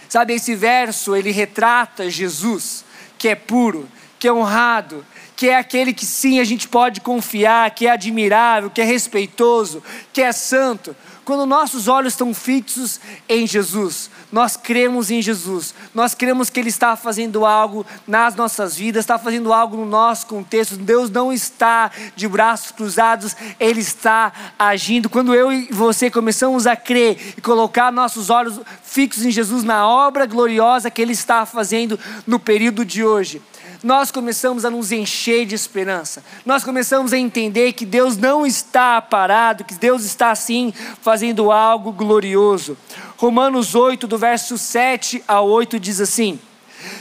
Sabe, 0.09 0.33
esse 0.33 0.55
verso 0.55 1.15
ele 1.15 1.31
retrata 1.31 2.09
Jesus, 2.09 2.83
que 3.17 3.27
é 3.27 3.35
puro, 3.35 3.87
que 4.17 4.27
é 4.27 4.33
honrado, 4.33 5.05
que 5.35 5.47
é 5.47 5.55
aquele 5.55 5.93
que 5.93 6.05
sim 6.05 6.39
a 6.39 6.43
gente 6.43 6.67
pode 6.67 6.99
confiar, 6.99 7.71
que 7.71 7.87
é 7.87 7.91
admirável, 7.91 8.69
que 8.69 8.81
é 8.81 8.83
respeitoso, 8.83 9.81
que 10.11 10.21
é 10.21 10.33
santo. 10.33 10.95
Quando 11.29 11.45
nossos 11.45 11.87
olhos 11.87 12.13
estão 12.13 12.33
fixos 12.33 12.99
em 13.29 13.45
Jesus, 13.45 14.09
nós 14.31 14.57
cremos 14.57 15.11
em 15.11 15.21
Jesus, 15.21 15.75
nós 15.93 16.15
cremos 16.15 16.49
que 16.49 16.59
Ele 16.59 16.69
está 16.69 16.95
fazendo 16.95 17.45
algo 17.45 17.85
nas 18.07 18.33
nossas 18.33 18.75
vidas, 18.75 19.03
está 19.03 19.15
fazendo 19.19 19.53
algo 19.53 19.77
no 19.77 19.85
nosso 19.85 20.25
contexto. 20.25 20.75
Deus 20.75 21.07
não 21.11 21.31
está 21.31 21.91
de 22.15 22.27
braços 22.27 22.71
cruzados, 22.71 23.35
Ele 23.59 23.79
está 23.79 24.33
agindo. 24.57 25.07
Quando 25.07 25.35
eu 25.35 25.53
e 25.53 25.67
você 25.71 26.09
começamos 26.09 26.65
a 26.65 26.75
crer 26.75 27.35
e 27.37 27.41
colocar 27.41 27.91
nossos 27.91 28.31
olhos 28.31 28.59
fixos 28.81 29.23
em 29.23 29.29
Jesus, 29.29 29.63
na 29.63 29.87
obra 29.87 30.25
gloriosa 30.25 30.89
que 30.89 30.99
Ele 30.99 31.13
está 31.13 31.45
fazendo 31.45 31.99
no 32.25 32.39
período 32.39 32.83
de 32.83 33.03
hoje, 33.03 33.39
nós 33.83 34.11
começamos 34.11 34.65
a 34.65 34.69
nos 34.69 34.91
encher 34.91 35.45
de 35.45 35.55
esperança. 35.55 36.23
Nós 36.45 36.63
começamos 36.63 37.13
a 37.13 37.17
entender 37.17 37.73
que 37.73 37.85
Deus 37.85 38.17
não 38.17 38.45
está 38.45 39.01
parado, 39.01 39.63
que 39.63 39.73
Deus 39.73 40.03
está 40.03 40.35
sim 40.35 40.73
fazendo 41.01 41.51
algo 41.51 41.91
glorioso. 41.91 42.77
Romanos 43.17 43.75
8, 43.75 44.07
do 44.07 44.17
verso 44.17 44.57
7 44.57 45.23
a 45.27 45.41
8 45.41 45.79
diz 45.79 46.01
assim: 46.01 46.39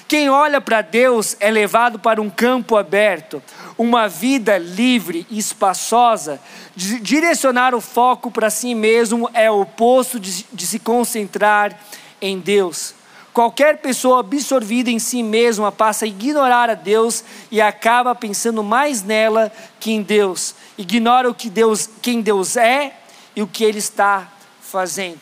Quem 0.06 0.30
olha 0.30 0.60
para 0.60 0.80
Deus 0.80 1.36
é 1.40 1.50
levado 1.50 1.98
para 1.98 2.22
um 2.22 2.30
campo 2.30 2.76
aberto, 2.76 3.42
uma 3.76 4.08
vida 4.08 4.56
livre 4.56 5.26
e 5.30 5.38
espaçosa. 5.38 6.40
Direcionar 6.76 7.74
o 7.74 7.80
foco 7.80 8.30
para 8.30 8.50
si 8.50 8.74
mesmo 8.74 9.28
é 9.34 9.50
o 9.50 9.62
oposto 9.62 10.20
de, 10.20 10.46
de 10.52 10.66
se 10.66 10.78
concentrar 10.78 11.76
em 12.20 12.38
Deus. 12.38 12.97
Qualquer 13.38 13.78
pessoa 13.78 14.18
absorvida 14.18 14.90
em 14.90 14.98
si 14.98 15.22
mesma 15.22 15.70
passa 15.70 16.04
a 16.04 16.08
ignorar 16.08 16.68
a 16.68 16.74
Deus 16.74 17.22
e 17.52 17.60
acaba 17.60 18.12
pensando 18.12 18.64
mais 18.64 19.04
nela 19.04 19.52
que 19.78 19.92
em 19.92 20.02
Deus. 20.02 20.56
Ignora 20.76 21.30
o 21.30 21.34
que 21.34 21.48
Deus, 21.48 21.88
quem 22.02 22.20
Deus 22.20 22.56
é 22.56 22.98
e 23.36 23.40
o 23.40 23.46
que 23.46 23.62
Ele 23.62 23.78
está 23.78 24.28
fazendo. 24.60 25.20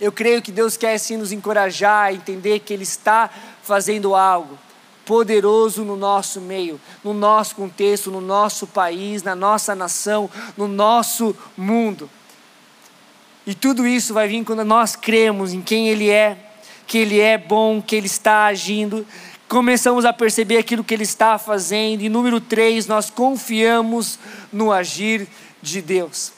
Eu 0.00 0.12
creio 0.12 0.40
que 0.40 0.52
Deus 0.52 0.76
quer 0.76 0.96
sim 0.98 1.16
nos 1.16 1.32
encorajar 1.32 2.04
a 2.04 2.12
entender 2.12 2.60
que 2.60 2.72
Ele 2.72 2.84
está 2.84 3.28
fazendo 3.60 4.14
algo 4.14 4.56
poderoso 5.04 5.84
no 5.84 5.96
nosso 5.96 6.40
meio, 6.40 6.80
no 7.02 7.12
nosso 7.12 7.56
contexto, 7.56 8.08
no 8.08 8.20
nosso 8.20 8.68
país, 8.68 9.24
na 9.24 9.34
nossa 9.34 9.74
nação, 9.74 10.30
no 10.56 10.68
nosso 10.68 11.34
mundo. 11.56 12.08
E 13.44 13.52
tudo 13.52 13.84
isso 13.84 14.14
vai 14.14 14.28
vir 14.28 14.44
quando 14.44 14.64
nós 14.64 14.94
cremos 14.94 15.52
em 15.52 15.60
quem 15.60 15.88
Ele 15.88 16.08
é, 16.08 16.45
que 16.86 16.98
Ele 16.98 17.20
é 17.20 17.36
bom, 17.36 17.82
que 17.82 17.96
Ele 17.96 18.06
está 18.06 18.46
agindo, 18.46 19.06
começamos 19.48 20.04
a 20.04 20.12
perceber 20.12 20.58
aquilo 20.58 20.84
que 20.84 20.94
Ele 20.94 21.02
está 21.02 21.38
fazendo, 21.38 22.02
e 22.02 22.08
número 22.08 22.40
três, 22.40 22.86
nós 22.86 23.10
confiamos 23.10 24.18
no 24.52 24.72
agir 24.72 25.26
de 25.60 25.82
Deus. 25.82 26.32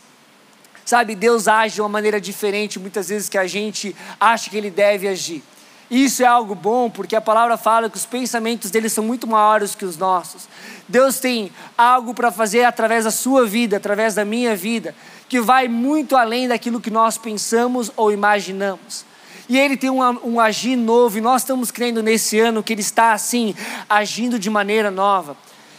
Sabe, 0.84 1.14
Deus 1.14 1.46
age 1.46 1.74
de 1.74 1.82
uma 1.82 1.88
maneira 1.88 2.18
diferente 2.18 2.78
muitas 2.78 3.10
vezes 3.10 3.28
que 3.28 3.36
a 3.36 3.46
gente 3.46 3.94
acha 4.18 4.48
que 4.48 4.56
Ele 4.56 4.70
deve 4.70 5.06
agir. 5.06 5.42
Isso 5.90 6.22
é 6.22 6.26
algo 6.26 6.54
bom, 6.54 6.90
porque 6.90 7.16
a 7.16 7.20
palavra 7.20 7.56
fala 7.56 7.88
que 7.88 7.96
os 7.96 8.04
pensamentos 8.04 8.70
dele 8.70 8.88
são 8.90 9.04
muito 9.04 9.26
maiores 9.26 9.74
que 9.74 9.84
os 9.84 9.96
nossos. 9.96 10.48
Deus 10.86 11.18
tem 11.18 11.50
algo 11.76 12.12
para 12.14 12.30
fazer 12.30 12.64
através 12.64 13.04
da 13.04 13.10
sua 13.10 13.46
vida, 13.46 13.78
através 13.78 14.14
da 14.14 14.24
minha 14.24 14.54
vida, 14.54 14.94
que 15.28 15.40
vai 15.40 15.66
muito 15.66 16.14
além 16.14 16.48
daquilo 16.48 16.80
que 16.80 16.90
nós 16.90 17.16
pensamos 17.16 17.90
ou 17.96 18.12
imaginamos 18.12 19.07
e 19.48 19.58
Ele 19.58 19.76
tem 19.76 19.90
um, 19.90 20.00
um 20.24 20.40
agir 20.40 20.76
novo, 20.76 21.18
e 21.18 21.20
nós 21.20 21.42
estamos 21.42 21.70
crendo 21.70 22.02
nesse 22.02 22.38
ano 22.38 22.62
que 22.62 22.72
Ele 22.72 22.80
está 22.80 23.12
assim, 23.12 23.54
agindo 23.88 24.38
de 24.38 24.50
maneira 24.50 24.90
nova. 24.90 25.36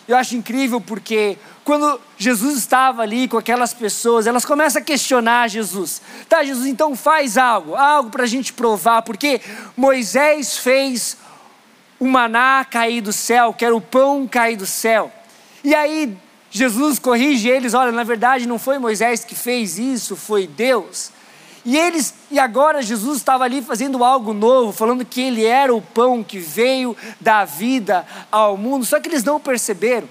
Eu 0.08 0.18
acho 0.18 0.36
incrível 0.36 0.82
porque 0.82 1.38
quando 1.64 2.02
Jesus 2.18 2.58
estava 2.58 3.04
ali 3.04 3.28
com 3.28 3.38
aquelas 3.38 3.76
pessoas, 3.76 4.26
elas 4.26 4.44
começam 4.44 4.82
a 4.82 4.84
questionar 4.84 5.48
Jesus. 5.48 6.02
Tá, 6.28 6.44
Jesus, 6.44 6.66
então 6.66 6.96
faz 6.96 7.38
algo, 7.38 7.76
algo 7.76 8.10
para 8.10 8.24
a 8.24 8.28
gente 8.28 8.52
provar, 8.52 9.04
porque 9.04 9.40
Moisés 9.78 10.58
fez 10.58 11.16
o 12.00 12.08
maná 12.08 12.66
cair 12.66 13.02
do 13.02 13.14
céu, 13.14 13.54
que 13.54 13.64
era 13.64 13.76
o 13.76 13.80
pão 13.80 14.28
cair 14.28 14.56
do 14.56 14.66
céu. 14.66 15.12
E 15.64 15.76
aí 15.76 16.18
Jesus 16.50 16.98
corrige 16.98 17.48
eles: 17.48 17.76
olha, 17.76 17.92
na 17.92 18.04
verdade 18.04 18.48
não 18.48 18.58
foi 18.58 18.80
Moisés 18.80 19.24
que 19.24 19.36
fez 19.36 19.78
isso, 19.78 20.16
foi 20.16 20.48
Deus. 20.48 21.12
E 21.70 21.78
eles, 21.78 22.16
e 22.32 22.40
agora 22.40 22.82
Jesus 22.82 23.18
estava 23.18 23.44
ali 23.44 23.62
fazendo 23.62 24.04
algo 24.04 24.34
novo, 24.34 24.72
falando 24.72 25.06
que 25.06 25.22
ele 25.22 25.46
era 25.46 25.72
o 25.72 25.80
pão 25.80 26.24
que 26.24 26.40
veio 26.40 26.98
da 27.22 27.46
vida 27.46 28.08
ao 28.32 28.58
mundo, 28.58 28.84
só 28.84 29.00
que 29.00 29.08
eles 29.08 29.24
não 29.24 29.40
perceberam. 29.40 30.10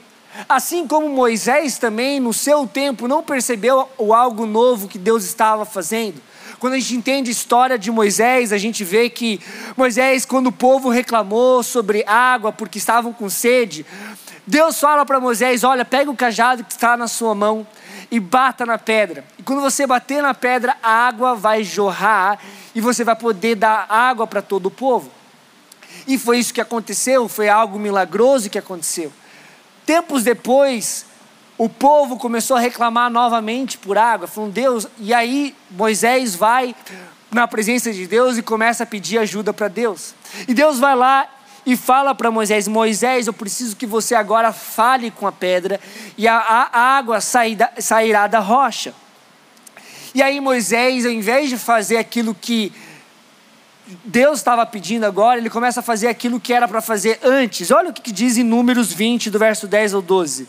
Assim 0.48 0.86
como 0.86 1.08
Moisés 1.08 1.76
também, 1.76 2.20
no 2.20 2.32
seu 2.32 2.64
tempo, 2.64 3.08
não 3.08 3.24
percebeu 3.24 3.88
o 3.98 4.14
algo 4.14 4.46
novo 4.46 4.86
que 4.86 5.00
Deus 5.00 5.24
estava 5.24 5.64
fazendo. 5.64 6.22
Quando 6.60 6.74
a 6.74 6.78
gente 6.78 6.94
entende 6.94 7.28
a 7.28 7.32
história 7.32 7.76
de 7.76 7.90
Moisés, 7.90 8.52
a 8.52 8.58
gente 8.58 8.84
vê 8.84 9.10
que 9.10 9.40
Moisés, 9.76 10.24
quando 10.24 10.46
o 10.46 10.52
povo 10.52 10.88
reclamou 10.90 11.64
sobre 11.64 12.04
água 12.06 12.52
porque 12.52 12.78
estavam 12.78 13.12
com 13.12 13.28
sede, 13.28 13.84
Deus 14.46 14.78
fala 14.78 15.04
para 15.04 15.18
Moisés: 15.18 15.64
Olha, 15.64 15.84
pega 15.84 16.08
o 16.08 16.16
cajado 16.16 16.62
que 16.62 16.72
está 16.72 16.96
na 16.96 17.08
sua 17.08 17.34
mão 17.34 17.66
e 18.10 18.18
bata 18.18 18.64
na 18.64 18.78
pedra. 18.78 19.24
E 19.38 19.42
quando 19.42 19.60
você 19.60 19.86
bater 19.86 20.22
na 20.22 20.34
pedra, 20.34 20.76
a 20.82 20.90
água 20.90 21.34
vai 21.34 21.62
jorrar 21.62 22.38
e 22.74 22.80
você 22.80 23.04
vai 23.04 23.16
poder 23.16 23.54
dar 23.54 23.86
água 23.88 24.26
para 24.26 24.40
todo 24.40 24.66
o 24.66 24.70
povo. 24.70 25.10
E 26.06 26.16
foi 26.16 26.38
isso 26.38 26.54
que 26.54 26.60
aconteceu, 26.60 27.28
foi 27.28 27.48
algo 27.48 27.78
milagroso 27.78 28.48
que 28.48 28.58
aconteceu. 28.58 29.12
Tempos 29.84 30.22
depois, 30.22 31.06
o 31.56 31.68
povo 31.68 32.16
começou 32.16 32.56
a 32.56 32.60
reclamar 32.60 33.10
novamente 33.10 33.76
por 33.76 33.98
água, 33.98 34.26
falando, 34.26 34.52
Deus, 34.52 34.86
e 34.98 35.12
aí 35.12 35.54
Moisés 35.70 36.34
vai 36.34 36.74
na 37.30 37.46
presença 37.46 37.92
de 37.92 38.06
Deus 38.06 38.38
e 38.38 38.42
começa 38.42 38.84
a 38.84 38.86
pedir 38.86 39.18
ajuda 39.18 39.52
para 39.52 39.68
Deus. 39.68 40.14
E 40.46 40.54
Deus 40.54 40.78
vai 40.78 40.96
lá 40.96 41.28
e 41.68 41.76
fala 41.76 42.14
para 42.14 42.30
Moisés: 42.30 42.66
Moisés, 42.66 43.26
eu 43.26 43.32
preciso 43.34 43.76
que 43.76 43.84
você 43.84 44.14
agora 44.14 44.54
fale 44.54 45.10
com 45.10 45.26
a 45.26 45.32
pedra 45.32 45.78
e 46.16 46.26
a, 46.26 46.34
a 46.34 46.96
água 46.96 47.20
sairá, 47.20 47.70
sairá 47.78 48.26
da 48.26 48.38
rocha. 48.38 48.94
E 50.14 50.22
aí 50.22 50.40
Moisés, 50.40 51.04
ao 51.04 51.12
invés 51.12 51.50
de 51.50 51.58
fazer 51.58 51.98
aquilo 51.98 52.34
que 52.34 52.72
Deus 54.02 54.38
estava 54.38 54.64
pedindo 54.64 55.04
agora, 55.04 55.38
ele 55.38 55.50
começa 55.50 55.80
a 55.80 55.82
fazer 55.82 56.08
aquilo 56.08 56.40
que 56.40 56.54
era 56.54 56.66
para 56.66 56.80
fazer 56.80 57.20
antes. 57.22 57.70
Olha 57.70 57.90
o 57.90 57.92
que 57.92 58.10
diz 58.10 58.38
em 58.38 58.44
Números 58.44 58.90
20, 58.90 59.28
do 59.28 59.38
verso 59.38 59.66
10 59.66 59.92
ao 59.92 60.00
12. 60.00 60.48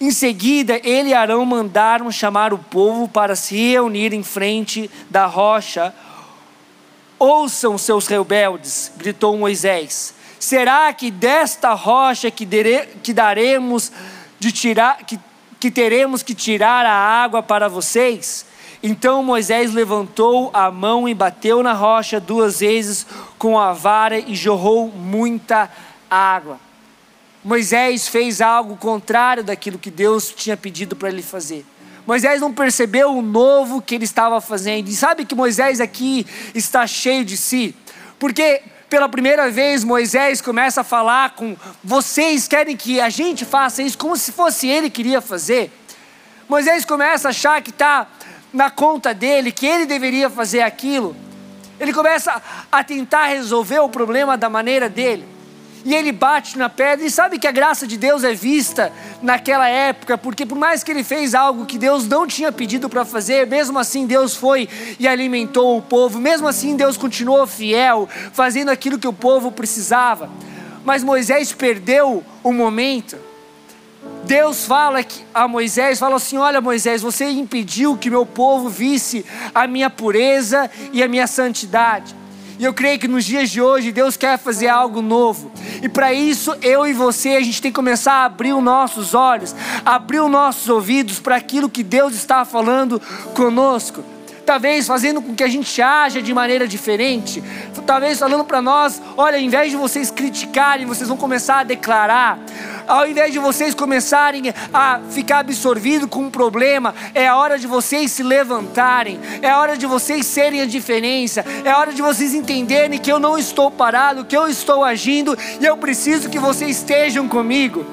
Em 0.00 0.10
seguida, 0.10 0.80
ele 0.82 1.10
e 1.10 1.14
Arão 1.14 1.44
mandaram 1.44 2.10
chamar 2.10 2.54
o 2.54 2.58
povo 2.58 3.06
para 3.06 3.36
se 3.36 3.54
reunir 3.54 4.14
em 4.14 4.22
frente 4.22 4.90
da 5.10 5.26
rocha. 5.26 5.94
Ouçam, 7.18 7.76
seus 7.76 8.06
rebeldes, 8.06 8.90
gritou 8.96 9.36
Moisés. 9.36 10.16
Será 10.38 10.92
que 10.92 11.10
desta 11.10 11.74
rocha 11.74 12.30
que, 12.30 12.46
dere, 12.46 12.86
que 13.02 13.12
daremos 13.12 13.90
de 14.38 14.52
tirar, 14.52 14.98
que, 14.98 15.18
que 15.58 15.70
teremos 15.70 16.22
que 16.22 16.34
tirar 16.34 16.86
a 16.86 16.92
água 16.92 17.42
para 17.42 17.68
vocês? 17.68 18.46
Então 18.82 19.22
Moisés 19.24 19.74
levantou 19.74 20.50
a 20.54 20.70
mão 20.70 21.08
e 21.08 21.14
bateu 21.14 21.62
na 21.62 21.72
rocha 21.72 22.20
duas 22.20 22.60
vezes 22.60 23.04
com 23.36 23.58
a 23.58 23.72
vara 23.72 24.18
e 24.18 24.34
jorrou 24.36 24.88
muita 24.88 25.68
água. 26.08 26.60
Moisés 27.44 28.06
fez 28.06 28.40
algo 28.40 28.76
contrário 28.76 29.42
daquilo 29.42 29.78
que 29.78 29.90
Deus 29.90 30.30
tinha 30.30 30.56
pedido 30.56 30.94
para 30.94 31.08
ele 31.08 31.22
fazer. 31.22 31.64
Moisés 32.06 32.40
não 32.40 32.52
percebeu 32.52 33.10
o 33.10 33.22
novo 33.22 33.82
que 33.82 33.94
ele 33.94 34.04
estava 34.04 34.40
fazendo. 34.40 34.88
E 34.88 34.92
sabe 34.94 35.24
que 35.24 35.34
Moisés 35.34 35.80
aqui 35.80 36.26
está 36.54 36.86
cheio 36.86 37.24
de 37.24 37.36
si? 37.36 37.74
Porque 38.18 38.62
pela 38.88 39.08
primeira 39.08 39.50
vez, 39.50 39.84
Moisés 39.84 40.40
começa 40.40 40.80
a 40.80 40.84
falar 40.84 41.30
com 41.30 41.56
vocês 41.84 42.48
querem 42.48 42.76
que 42.76 43.00
a 43.00 43.08
gente 43.08 43.44
faça 43.44 43.82
isso 43.82 43.98
como 43.98 44.16
se 44.16 44.32
fosse 44.32 44.66
ele 44.66 44.88
que 44.88 44.96
queria 45.02 45.20
fazer. 45.20 45.70
Moisés 46.48 46.84
começa 46.84 47.28
a 47.28 47.30
achar 47.30 47.60
que 47.60 47.70
está 47.70 48.06
na 48.52 48.70
conta 48.70 49.12
dele, 49.12 49.52
que 49.52 49.66
ele 49.66 49.86
deveria 49.86 50.30
fazer 50.30 50.62
aquilo. 50.62 51.14
Ele 51.78 51.92
começa 51.92 52.42
a 52.72 52.82
tentar 52.82 53.26
resolver 53.26 53.78
o 53.78 53.88
problema 53.88 54.36
da 54.36 54.48
maneira 54.48 54.88
dele 54.88 55.37
e 55.84 55.94
ele 55.94 56.12
bate 56.12 56.58
na 56.58 56.68
pedra 56.68 57.04
e 57.06 57.10
sabe 57.10 57.38
que 57.38 57.46
a 57.46 57.52
graça 57.52 57.86
de 57.86 57.96
Deus 57.96 58.24
é 58.24 58.34
vista 58.34 58.92
naquela 59.22 59.68
época, 59.68 60.18
porque 60.18 60.44
por 60.44 60.56
mais 60.56 60.82
que 60.82 60.90
ele 60.90 61.04
fez 61.04 61.34
algo 61.34 61.66
que 61.66 61.78
Deus 61.78 62.06
não 62.06 62.26
tinha 62.26 62.52
pedido 62.52 62.88
para 62.88 63.04
fazer, 63.04 63.46
mesmo 63.46 63.78
assim 63.78 64.06
Deus 64.06 64.34
foi 64.34 64.68
e 64.98 65.06
alimentou 65.06 65.78
o 65.78 65.82
povo, 65.82 66.18
mesmo 66.18 66.46
assim 66.48 66.76
Deus 66.76 66.96
continuou 66.96 67.46
fiel, 67.46 68.08
fazendo 68.32 68.70
aquilo 68.70 68.98
que 68.98 69.08
o 69.08 69.12
povo 69.12 69.52
precisava. 69.52 70.30
Mas 70.84 71.04
Moisés 71.04 71.52
perdeu 71.52 72.24
o 72.42 72.52
momento. 72.52 73.16
Deus 74.24 74.64
fala 74.64 75.04
a 75.32 75.48
Moisés, 75.48 75.98
fala 75.98 76.16
assim: 76.16 76.36
Olha, 76.36 76.60
Moisés, 76.60 77.02
você 77.02 77.30
impediu 77.30 77.96
que 77.96 78.10
meu 78.10 78.24
povo 78.26 78.68
visse 78.68 79.24
a 79.54 79.66
minha 79.66 79.90
pureza 79.90 80.70
e 80.92 81.02
a 81.02 81.08
minha 81.08 81.26
santidade. 81.26 82.14
E 82.58 82.64
eu 82.64 82.74
creio 82.74 82.98
que 82.98 83.06
nos 83.06 83.24
dias 83.24 83.50
de 83.50 83.62
hoje 83.62 83.92
Deus 83.92 84.16
quer 84.16 84.38
fazer 84.38 84.68
algo 84.68 85.00
novo. 85.00 85.50
E 85.82 85.88
para 85.88 86.12
isso, 86.12 86.54
eu 86.60 86.86
e 86.86 86.92
você, 86.92 87.30
a 87.30 87.40
gente 87.40 87.62
tem 87.62 87.70
que 87.70 87.76
começar 87.76 88.14
a 88.14 88.24
abrir 88.24 88.52
os 88.52 88.62
nossos 88.62 89.14
olhos, 89.14 89.54
abrir 89.84 90.20
os 90.20 90.30
nossos 90.30 90.68
ouvidos 90.68 91.20
para 91.20 91.36
aquilo 91.36 91.68
que 91.70 91.82
Deus 91.82 92.14
está 92.14 92.44
falando 92.44 93.00
conosco 93.34 94.02
talvez 94.48 94.86
fazendo 94.86 95.20
com 95.20 95.34
que 95.34 95.44
a 95.44 95.48
gente 95.48 95.82
haja 95.82 96.22
de 96.22 96.32
maneira 96.32 96.66
diferente, 96.66 97.44
talvez 97.86 98.18
falando 98.18 98.44
para 98.44 98.62
nós: 98.62 98.98
olha, 99.14 99.36
ao 99.36 99.42
invés 99.42 99.70
de 99.70 99.76
vocês 99.76 100.10
criticarem, 100.10 100.86
vocês 100.86 101.06
vão 101.06 101.18
começar 101.18 101.58
a 101.58 101.64
declarar, 101.64 102.38
ao 102.86 103.06
invés 103.06 103.30
de 103.30 103.38
vocês 103.38 103.74
começarem 103.74 104.44
a 104.72 105.00
ficar 105.10 105.40
absorvido 105.40 106.08
com 106.08 106.20
um 106.20 106.30
problema, 106.30 106.94
é 107.14 107.28
a 107.28 107.36
hora 107.36 107.58
de 107.58 107.66
vocês 107.66 108.10
se 108.10 108.22
levantarem, 108.22 109.20
é 109.42 109.50
a 109.50 109.58
hora 109.58 109.76
de 109.76 109.84
vocês 109.84 110.24
serem 110.24 110.62
a 110.62 110.66
diferença, 110.66 111.44
é 111.62 111.70
a 111.70 111.76
hora 111.76 111.92
de 111.92 112.00
vocês 112.00 112.32
entenderem 112.32 112.98
que 112.98 113.12
eu 113.12 113.18
não 113.18 113.36
estou 113.36 113.70
parado, 113.70 114.24
que 114.24 114.36
eu 114.36 114.48
estou 114.48 114.82
agindo 114.82 115.36
e 115.60 115.66
eu 115.66 115.76
preciso 115.76 116.30
que 116.30 116.38
vocês 116.38 116.78
estejam 116.78 117.28
comigo. 117.28 117.84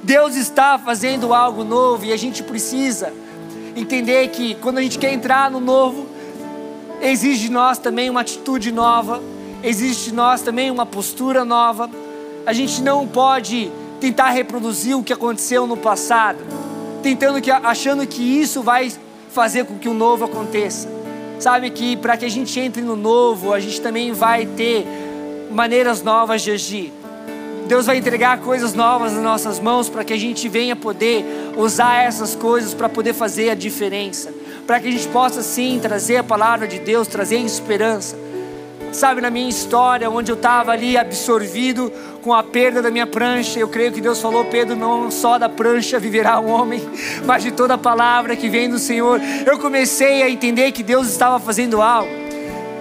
Deus 0.00 0.36
está 0.36 0.78
fazendo 0.78 1.34
algo 1.34 1.64
novo 1.64 2.04
e 2.04 2.12
a 2.12 2.16
gente 2.16 2.40
precisa 2.44 3.12
entender 3.76 4.28
que 4.28 4.54
quando 4.56 4.78
a 4.78 4.82
gente 4.82 4.98
quer 4.98 5.12
entrar 5.12 5.50
no 5.50 5.60
novo, 5.60 6.06
exige 7.00 7.46
de 7.46 7.50
nós 7.50 7.78
também 7.78 8.10
uma 8.10 8.20
atitude 8.20 8.72
nova, 8.72 9.22
exige 9.62 10.10
de 10.10 10.14
nós 10.14 10.42
também 10.42 10.70
uma 10.70 10.86
postura 10.86 11.44
nova. 11.44 11.90
A 12.46 12.52
gente 12.52 12.82
não 12.82 13.06
pode 13.06 13.70
tentar 14.00 14.30
reproduzir 14.30 14.96
o 14.96 15.02
que 15.02 15.12
aconteceu 15.12 15.66
no 15.66 15.76
passado, 15.76 16.38
tentando 17.02 17.40
que, 17.40 17.50
achando 17.50 18.06
que 18.06 18.22
isso 18.22 18.62
vai 18.62 18.92
fazer 19.30 19.64
com 19.64 19.78
que 19.78 19.88
o 19.88 19.94
novo 19.94 20.24
aconteça. 20.24 20.88
Sabe 21.38 21.70
que 21.70 21.96
para 21.96 22.16
que 22.16 22.24
a 22.24 22.28
gente 22.28 22.58
entre 22.60 22.82
no 22.82 22.96
novo, 22.96 23.52
a 23.52 23.60
gente 23.60 23.80
também 23.80 24.12
vai 24.12 24.44
ter 24.46 24.86
maneiras 25.50 26.02
novas 26.02 26.42
de 26.42 26.50
agir. 26.50 26.92
Deus 27.66 27.86
vai 27.86 27.98
entregar 27.98 28.40
coisas 28.40 28.74
novas 28.74 29.12
nas 29.12 29.22
nossas 29.22 29.60
mãos 29.60 29.88
para 29.88 30.02
que 30.02 30.12
a 30.12 30.18
gente 30.18 30.48
venha 30.48 30.74
poder 30.74 31.24
usar 31.56 32.02
essas 32.04 32.34
coisas 32.34 32.74
para 32.74 32.88
poder 32.88 33.14
fazer 33.14 33.50
a 33.50 33.54
diferença, 33.54 34.32
para 34.66 34.80
que 34.80 34.88
a 34.88 34.90
gente 34.90 35.08
possa 35.08 35.42
sim 35.42 35.78
trazer 35.80 36.16
a 36.16 36.24
palavra 36.24 36.66
de 36.66 36.78
Deus, 36.78 37.08
trazer 37.08 37.38
esperança. 37.38 38.16
Sabe, 38.92 39.20
na 39.20 39.30
minha 39.30 39.48
história, 39.48 40.10
onde 40.10 40.32
eu 40.32 40.36
estava 40.36 40.72
ali 40.72 40.98
absorvido 40.98 41.92
com 42.22 42.34
a 42.34 42.42
perda 42.42 42.82
da 42.82 42.90
minha 42.90 43.06
prancha, 43.06 43.60
eu 43.60 43.68
creio 43.68 43.92
que 43.92 44.00
Deus 44.00 44.20
falou, 44.20 44.44
Pedro, 44.46 44.74
não 44.74 45.10
só 45.12 45.38
da 45.38 45.48
prancha 45.48 45.98
viverá 45.98 46.40
um 46.40 46.48
homem, 46.50 46.82
mas 47.24 47.42
de 47.42 47.52
toda 47.52 47.74
a 47.74 47.78
palavra 47.78 48.34
que 48.34 48.48
vem 48.48 48.68
do 48.68 48.78
Senhor. 48.78 49.20
Eu 49.46 49.58
comecei 49.58 50.22
a 50.22 50.30
entender 50.30 50.72
que 50.72 50.82
Deus 50.82 51.08
estava 51.08 51.38
fazendo 51.38 51.80
algo. 51.80 52.10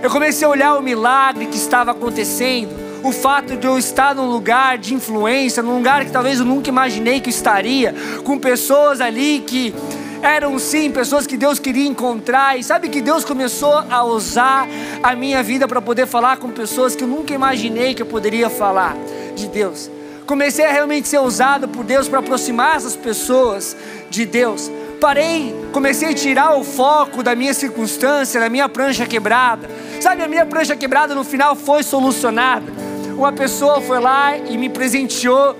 Eu 0.01 0.09
comecei 0.09 0.47
a 0.47 0.49
olhar 0.49 0.75
o 0.75 0.81
milagre 0.81 1.45
que 1.45 1.57
estava 1.57 1.91
acontecendo 1.91 2.88
o 3.03 3.11
fato 3.11 3.55
de 3.55 3.65
eu 3.65 3.77
estar 3.77 4.13
num 4.13 4.25
lugar 4.25 4.77
de 4.77 4.93
influência, 4.93 5.63
num 5.63 5.77
lugar 5.77 6.05
que 6.05 6.11
talvez 6.11 6.39
eu 6.39 6.45
nunca 6.45 6.69
imaginei 6.69 7.19
que 7.19 7.29
estaria, 7.29 7.93
com 8.23 8.37
pessoas 8.37 8.99
ali 9.01 9.43
que 9.45 9.73
eram 10.21 10.59
sim 10.59 10.91
pessoas 10.91 11.25
que 11.25 11.37
Deus 11.37 11.59
queria 11.59 11.87
encontrar, 11.87 12.59
e 12.59 12.63
sabe 12.63 12.89
que 12.89 13.01
Deus 13.01 13.23
começou 13.23 13.83
a 13.89 14.03
usar 14.03 14.67
a 15.01 15.15
minha 15.15 15.41
vida 15.41 15.67
para 15.67 15.81
poder 15.81 16.07
falar 16.07 16.37
com 16.37 16.49
pessoas 16.49 16.95
que 16.95 17.03
eu 17.03 17.07
nunca 17.07 17.33
imaginei 17.33 17.93
que 17.93 18.01
eu 18.01 18.05
poderia 18.05 18.49
falar 18.49 18.95
de 19.35 19.47
Deus. 19.47 19.89
Comecei 20.25 20.65
a 20.65 20.71
realmente 20.71 21.07
ser 21.07 21.19
usado 21.19 21.67
por 21.67 21.83
Deus 21.83 22.07
para 22.07 22.19
aproximar 22.19 22.75
essas 22.75 22.95
pessoas 22.95 23.75
de 24.09 24.25
Deus. 24.25 24.69
Parei, 25.01 25.55
comecei 25.71 26.09
a 26.09 26.13
tirar 26.13 26.55
o 26.55 26.63
foco 26.63 27.23
da 27.23 27.33
minha 27.33 27.53
circunstância, 27.53 28.39
da 28.39 28.49
minha 28.49 28.67
prancha 28.67 29.05
quebrada. 29.07 29.69
Sabe, 30.01 30.21
a 30.21 30.27
minha 30.27 30.45
prancha 30.45 30.75
quebrada 30.75 31.15
no 31.15 31.23
final 31.23 31.55
foi 31.55 31.81
solucionada 31.81 32.88
uma 33.19 33.33
pessoa 33.33 33.81
foi 33.81 33.99
lá 33.99 34.37
e 34.37 34.57
me 34.57 34.69
presenteou, 34.69 35.53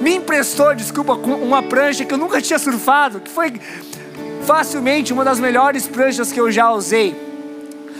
me 0.00 0.16
emprestou, 0.16 0.74
desculpa, 0.74 1.14
com 1.14 1.34
uma 1.34 1.62
prancha 1.62 2.06
que 2.06 2.14
eu 2.14 2.18
nunca 2.18 2.40
tinha 2.40 2.58
surfado, 2.58 3.20
que 3.20 3.30
foi 3.30 3.52
facilmente 4.46 5.12
uma 5.12 5.22
das 5.22 5.38
melhores 5.38 5.86
pranchas 5.86 6.32
que 6.32 6.40
eu 6.40 6.50
já 6.50 6.72
usei. 6.72 7.14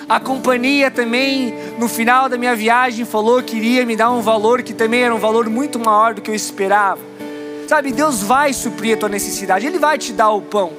A 0.08 0.18
companhia 0.18 0.90
também, 0.90 1.54
no 1.78 1.88
final 1.88 2.26
da 2.26 2.38
minha 2.38 2.56
viagem, 2.56 3.04
falou 3.04 3.42
que 3.42 3.56
iria 3.56 3.84
me 3.84 3.94
dar 3.94 4.10
um 4.10 4.22
valor 4.22 4.62
que 4.62 4.72
também 4.72 5.02
era 5.02 5.14
um 5.14 5.18
valor 5.18 5.48
muito 5.48 5.78
maior 5.78 6.14
do 6.14 6.22
que 6.22 6.30
eu 6.30 6.34
esperava. 6.34 7.00
Sabe, 7.68 7.92
Deus 7.92 8.22
vai 8.22 8.54
suprir 8.54 8.96
a 8.96 8.96
tua 8.98 9.08
necessidade, 9.10 9.66
Ele 9.66 9.78
vai 9.78 9.98
te 9.98 10.12
dar 10.12 10.30
o 10.30 10.40
pão, 10.40 10.72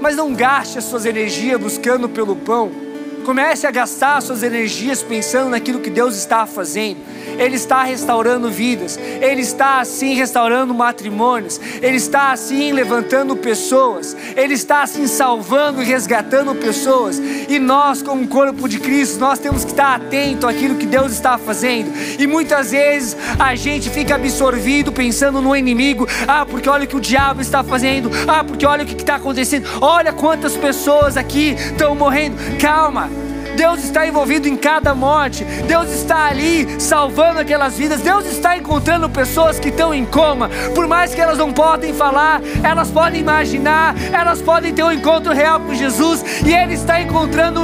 mas 0.00 0.16
não 0.16 0.32
gaste 0.32 0.78
as 0.78 0.84
suas 0.84 1.04
energias 1.04 1.60
buscando 1.60 2.08
pelo 2.08 2.34
pão 2.34 2.87
Comece 3.24 3.66
a 3.66 3.70
gastar 3.70 4.20
suas 4.22 4.42
energias 4.42 5.02
pensando 5.02 5.50
naquilo 5.50 5.80
que 5.80 5.90
Deus 5.90 6.16
está 6.16 6.46
fazendo. 6.46 6.98
Ele 7.38 7.54
está 7.54 7.84
restaurando 7.84 8.50
vidas, 8.50 8.98
Ele 8.98 9.40
está 9.40 9.80
assim 9.80 10.14
restaurando 10.14 10.74
matrimônios, 10.74 11.60
Ele 11.80 11.96
está 11.96 12.32
assim 12.32 12.72
levantando 12.72 13.36
pessoas, 13.36 14.16
Ele 14.36 14.54
está 14.54 14.82
assim 14.82 15.06
salvando 15.06 15.80
e 15.80 15.84
resgatando 15.84 16.54
pessoas. 16.56 17.18
E 17.48 17.58
nós, 17.58 18.02
como 18.02 18.26
corpo 18.26 18.68
de 18.68 18.80
Cristo, 18.80 19.20
nós 19.20 19.38
temos 19.38 19.64
que 19.64 19.70
estar 19.70 19.96
atento 19.96 20.46
àquilo 20.48 20.74
que 20.74 20.86
Deus 20.86 21.12
está 21.12 21.38
fazendo. 21.38 21.92
E 22.18 22.26
muitas 22.26 22.72
vezes 22.72 23.16
a 23.38 23.54
gente 23.54 23.88
fica 23.88 24.16
absorvido 24.16 24.90
pensando 24.90 25.40
no 25.40 25.54
inimigo. 25.54 26.08
Ah, 26.26 26.44
porque 26.44 26.68
olha 26.68 26.84
o 26.84 26.88
que 26.88 26.96
o 26.96 27.00
diabo 27.00 27.40
está 27.40 27.62
fazendo. 27.62 28.10
Ah, 28.26 28.42
porque 28.42 28.66
olha 28.66 28.82
o 28.82 28.86
que 28.86 28.94
está 28.94 29.16
acontecendo. 29.16 29.68
Olha 29.80 30.12
quantas 30.12 30.56
pessoas 30.56 31.16
aqui 31.16 31.54
estão 31.54 31.94
morrendo. 31.94 32.36
Calma. 32.60 33.17
Deus 33.58 33.82
está 33.82 34.06
envolvido 34.06 34.46
em 34.46 34.56
cada 34.56 34.94
morte, 34.94 35.44
Deus 35.66 35.90
está 35.90 36.26
ali 36.26 36.80
salvando 36.80 37.40
aquelas 37.40 37.76
vidas, 37.76 38.00
Deus 38.00 38.24
está 38.24 38.56
encontrando 38.56 39.10
pessoas 39.10 39.58
que 39.58 39.70
estão 39.70 39.92
em 39.92 40.04
coma, 40.04 40.48
por 40.76 40.86
mais 40.86 41.12
que 41.12 41.20
elas 41.20 41.38
não 41.38 41.52
podem 41.52 41.92
falar, 41.92 42.40
elas 42.62 42.88
podem 42.88 43.20
imaginar, 43.20 43.96
elas 44.12 44.40
podem 44.40 44.72
ter 44.72 44.84
um 44.84 44.92
encontro 44.92 45.32
real 45.32 45.58
com 45.58 45.74
Jesus, 45.74 46.24
e 46.46 46.54
Ele 46.54 46.74
está 46.74 47.00
encontrando 47.00 47.62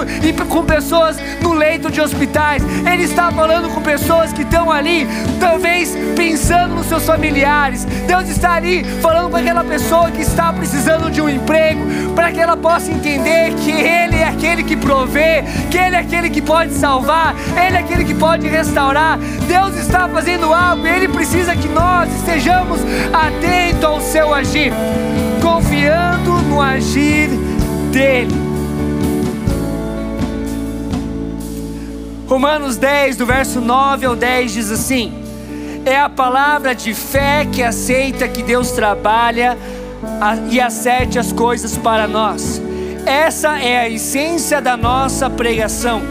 com 0.49 0.65
pessoas 0.65 1.17
no 1.41 1.53
leito 1.53 1.89
de 1.93 2.01
hospitais, 2.01 2.65
Ele 2.93 3.05
está 3.05 3.31
falando 3.31 3.73
com 3.73 3.81
pessoas 3.81 4.33
que 4.33 4.43
estão 4.43 4.73
ali, 4.73 5.07
talvez 5.39 5.95
pensando 6.17 6.75
nos 6.75 6.87
seus 6.87 7.07
familiares, 7.07 7.85
Deus 7.85 8.29
está 8.29 8.55
ali 8.55 8.83
falando 9.01 9.31
com 9.31 9.37
aquela 9.37 9.63
pessoa 9.63 10.11
que 10.11 10.23
está 10.23 10.53
precisando 10.53 11.09
de 11.09 11.21
um 11.21 11.29
emprego, 11.29 11.85
para 12.17 12.33
que 12.33 12.41
ela 12.41 12.57
possa 12.57 12.91
entender 12.91 13.55
que 13.55 13.71
Ele 13.71 14.17
é 14.17 14.27
aquele 14.27 14.65
que 14.65 14.77
provê, 14.77 15.45
que 15.71 15.84
ele 15.87 15.97
é 15.97 15.99
aquele 15.99 16.31
que 16.31 16.41
pode 16.41 16.73
salvar, 16.73 17.35
Ele 17.51 17.77
é 17.77 17.81
aquele 17.81 18.05
que 18.05 18.15
pode 18.15 18.49
restaurar. 18.49 19.19
Deus 19.47 19.77
está 19.77 20.09
fazendo 20.09 20.53
algo, 20.53 20.87
Ele 20.87 21.09
precisa 21.09 21.55
que 21.55 21.69
nós 21.69 22.13
estejamos 22.17 22.81
atentos 23.13 23.85
ao 23.85 24.01
seu 24.01 24.33
agir, 24.33 24.73
confiando 25.43 26.31
no 26.43 26.61
agir 26.61 27.29
dEle. 27.93 28.45
Romanos 32.27 32.77
10, 32.77 33.17
do 33.19 33.27
verso 33.27 33.61
9 33.61 34.07
ao 34.07 34.17
10 34.17 34.53
diz 34.53 34.71
assim: 34.71 35.13
É 35.85 35.99
a 36.01 36.09
palavra 36.09 36.75
de 36.75 36.95
fé 36.95 37.47
que 37.53 37.63
aceita 37.63 38.27
que 38.27 38.43
Deus 38.43 38.71
trabalha 38.73 39.59
e 40.51 40.61
acerte 40.61 41.19
as 41.19 41.33
coisas 41.33 41.77
para 41.77 42.09
nós 42.09 42.61
essa 43.07 43.59
é 43.59 43.81
a 43.81 43.89
essência 43.89 44.61
da 44.61 44.77
nossa 44.77 45.29
pregação. 45.29 46.03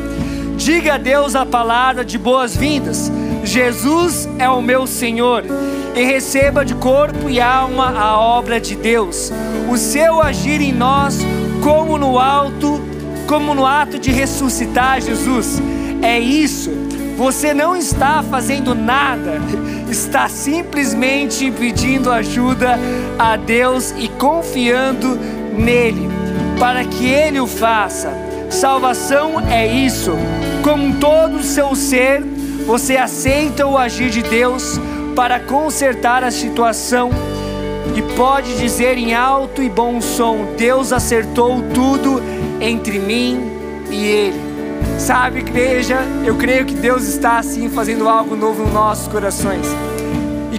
Diga 0.56 0.96
a 0.96 0.98
Deus 0.98 1.36
a 1.36 1.46
palavra 1.46 2.06
de 2.06 2.18
boas-vindas. 2.18 3.12
Jesus 3.44 4.30
é 4.38 4.48
o 4.48 4.62
meu 4.62 4.86
Senhor. 4.86 5.44
E 5.96 6.04
receba 6.04 6.64
de 6.64 6.76
corpo 6.76 7.30
e 7.30 7.42
alma 7.42 7.90
a 7.90 8.18
obra 8.18 8.60
de 8.60 8.76
Deus. 8.76 9.32
O 9.72 9.78
seu 9.78 10.22
agir 10.22 10.62
em 10.62 10.72
nós, 10.72 11.20
como 11.64 11.98
no 11.98 12.20
alto, 12.20 12.80
como 13.28 13.56
no 13.56 13.66
ato 13.66 13.98
de 13.98 14.12
ressuscitar 14.12 15.02
Jesus. 15.02 15.60
É 16.02 16.20
isso. 16.20 16.72
Você 17.18 17.54
não 17.54 17.76
está 17.76 18.24
fazendo 18.24 18.76
nada, 18.76 19.40
está 19.90 20.28
simplesmente 20.28 21.52
pedindo 21.52 22.12
ajuda 22.12 22.78
a 23.18 23.36
Deus 23.36 23.94
e 23.98 24.08
confiando 24.10 25.18
nele 25.56 26.13
para 26.60 26.84
que 26.84 27.06
Ele 27.06 27.40
o 27.40 27.48
faça. 27.48 28.14
Salvação 28.50 29.40
é 29.50 29.66
isso. 29.66 30.12
Com 30.64 30.94
todo 30.94 31.38
o 31.38 31.44
seu 31.44 31.76
ser, 31.76 32.22
você 32.66 32.98
aceita 32.98 33.68
o 33.68 33.78
agir 33.78 34.10
de 34.10 34.22
Deus 34.22 34.80
para 35.16 35.40
consertar 35.40 36.24
a 36.24 36.32
situação 36.32 37.10
e 37.96 38.02
pode 38.16 38.58
dizer 38.58 38.98
em 38.98 39.14
alto 39.14 39.62
e 39.62 39.70
bom 39.70 40.00
som: 40.02 40.54
Deus 40.58 40.92
acertou 40.92 41.62
tudo 41.74 42.22
entre 42.62 43.00
mim 43.00 43.40
e 43.90 44.06
Ele. 44.06 44.54
Sabe, 44.98 45.40
igreja, 45.40 46.00
eu 46.26 46.36
creio 46.36 46.66
que 46.66 46.74
Deus 46.74 47.04
está 47.04 47.40
assim 47.40 47.70
fazendo 47.70 48.08
algo 48.08 48.36
novo 48.36 48.64
nos 48.64 48.74
nossos 48.74 49.08
corações. 49.08 49.68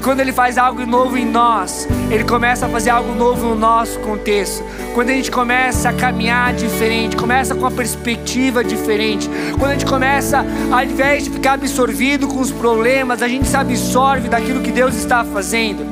Quando 0.04 0.20
Ele 0.20 0.34
faz 0.34 0.58
algo 0.58 0.84
novo 0.84 1.16
em 1.16 1.24
nós, 1.24 1.88
Ele 2.10 2.24
começa 2.24 2.66
a 2.66 2.68
fazer 2.68 2.90
algo 2.90 3.14
novo 3.14 3.46
no 3.46 3.54
nosso 3.54 3.98
contexto. 4.00 4.62
Quando 4.92 5.08
a 5.08 5.12
gente 5.14 5.30
começa 5.30 5.88
a 5.88 5.94
caminhar 5.94 6.52
diferente, 6.52 7.16
começa 7.16 7.54
com 7.54 7.62
uma 7.62 7.70
perspectiva 7.70 8.62
diferente, 8.62 9.30
quando 9.58 9.70
a 9.70 9.72
gente 9.72 9.86
começa, 9.86 10.44
ao 10.70 10.84
invés 10.84 11.24
de 11.24 11.30
ficar 11.30 11.54
absorvido 11.54 12.28
com 12.28 12.38
os 12.38 12.52
problemas, 12.52 13.22
a 13.22 13.28
gente 13.28 13.48
se 13.48 13.56
absorve 13.56 14.28
daquilo 14.28 14.60
que 14.60 14.70
Deus 14.70 14.94
está 14.94 15.24
fazendo. 15.24 15.86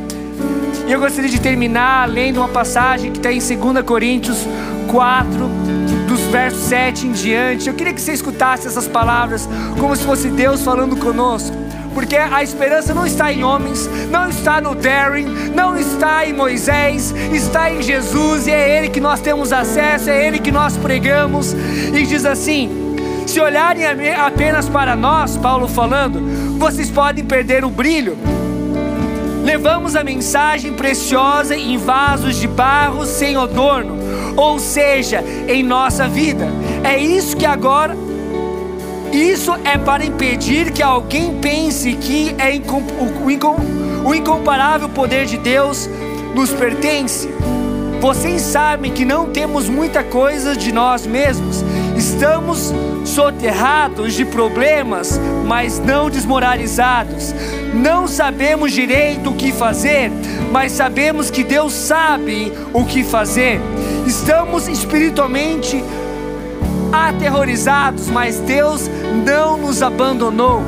E 0.86 0.92
eu 0.92 1.00
gostaria 1.00 1.30
de 1.30 1.40
terminar 1.40 2.06
lendo 2.06 2.36
uma 2.36 2.48
passagem 2.48 3.12
que 3.12 3.18
está 3.18 3.32
em 3.32 3.38
2 3.38 3.82
Coríntios 3.82 4.46
4, 4.88 5.32
dos 6.06 6.20
versos 6.30 6.60
7 6.64 7.06
em 7.06 7.12
diante. 7.12 7.66
Eu 7.66 7.74
queria 7.74 7.94
que 7.94 8.00
você 8.00 8.12
escutasse 8.12 8.66
essas 8.66 8.86
palavras 8.86 9.48
como 9.80 9.96
se 9.96 10.04
fosse 10.04 10.28
Deus 10.28 10.62
falando 10.62 10.96
conosco 10.96 11.56
porque 11.94 12.16
a 12.16 12.42
esperança 12.42 12.94
não 12.94 13.06
está 13.06 13.32
em 13.32 13.44
homens, 13.44 13.88
não 14.10 14.28
está 14.28 14.60
no 14.60 14.74
Darren, 14.74 15.26
não 15.54 15.76
está 15.76 16.26
em 16.26 16.32
Moisés, 16.32 17.14
está 17.32 17.70
em 17.70 17.82
Jesus 17.82 18.46
e 18.46 18.50
é 18.50 18.78
Ele 18.78 18.88
que 18.88 19.00
nós 19.00 19.20
temos 19.20 19.52
acesso, 19.52 20.10
é 20.10 20.26
Ele 20.26 20.38
que 20.38 20.50
nós 20.50 20.76
pregamos. 20.76 21.52
E 21.52 22.06
diz 22.06 22.24
assim: 22.24 22.96
se 23.26 23.40
olharem 23.40 23.84
apenas 24.14 24.68
para 24.68 24.94
nós, 24.96 25.36
Paulo 25.36 25.68
falando, 25.68 26.58
vocês 26.58 26.90
podem 26.90 27.24
perder 27.24 27.64
o 27.64 27.70
brilho. 27.70 28.16
Levamos 29.44 29.96
a 29.96 30.04
mensagem 30.04 30.72
preciosa 30.72 31.56
em 31.56 31.76
vasos 31.76 32.36
de 32.36 32.46
barro 32.46 33.04
sem 33.04 33.34
adorno, 33.34 33.98
ou 34.36 34.58
seja, 34.58 35.24
em 35.48 35.62
nossa 35.62 36.06
vida. 36.06 36.46
É 36.84 36.96
isso 36.96 37.36
que 37.36 37.44
agora 37.44 37.96
isso 39.12 39.52
é 39.64 39.76
para 39.76 40.04
impedir 40.04 40.72
que 40.72 40.82
alguém 40.82 41.38
pense 41.38 41.92
que 41.94 42.34
é 42.38 42.54
incom 42.54 42.82
o, 43.24 43.30
incom 43.30 43.56
o 44.04 44.14
incomparável 44.14 44.88
poder 44.88 45.26
de 45.26 45.36
Deus 45.36 45.88
nos 46.34 46.50
pertence. 46.50 47.28
Vocês 48.00 48.42
sabem 48.42 48.90
que 48.90 49.04
não 49.04 49.30
temos 49.30 49.68
muita 49.68 50.02
coisa 50.02 50.56
de 50.56 50.72
nós 50.72 51.06
mesmos. 51.06 51.62
Estamos 51.96 52.72
soterrados 53.04 54.14
de 54.14 54.24
problemas, 54.24 55.20
mas 55.46 55.78
não 55.78 56.10
desmoralizados. 56.10 57.32
Não 57.72 58.08
sabemos 58.08 58.72
direito 58.72 59.30
o 59.30 59.34
que 59.34 59.52
fazer, 59.52 60.10
mas 60.50 60.72
sabemos 60.72 61.30
que 61.30 61.44
Deus 61.44 61.72
sabe 61.72 62.52
o 62.72 62.84
que 62.84 63.04
fazer. 63.04 63.60
Estamos 64.06 64.66
espiritualmente 64.66 65.82
aterrorizados, 66.92 68.08
mas 68.08 68.38
Deus 68.40 68.88
não 69.24 69.56
nos 69.56 69.82
abandonou. 69.82 70.62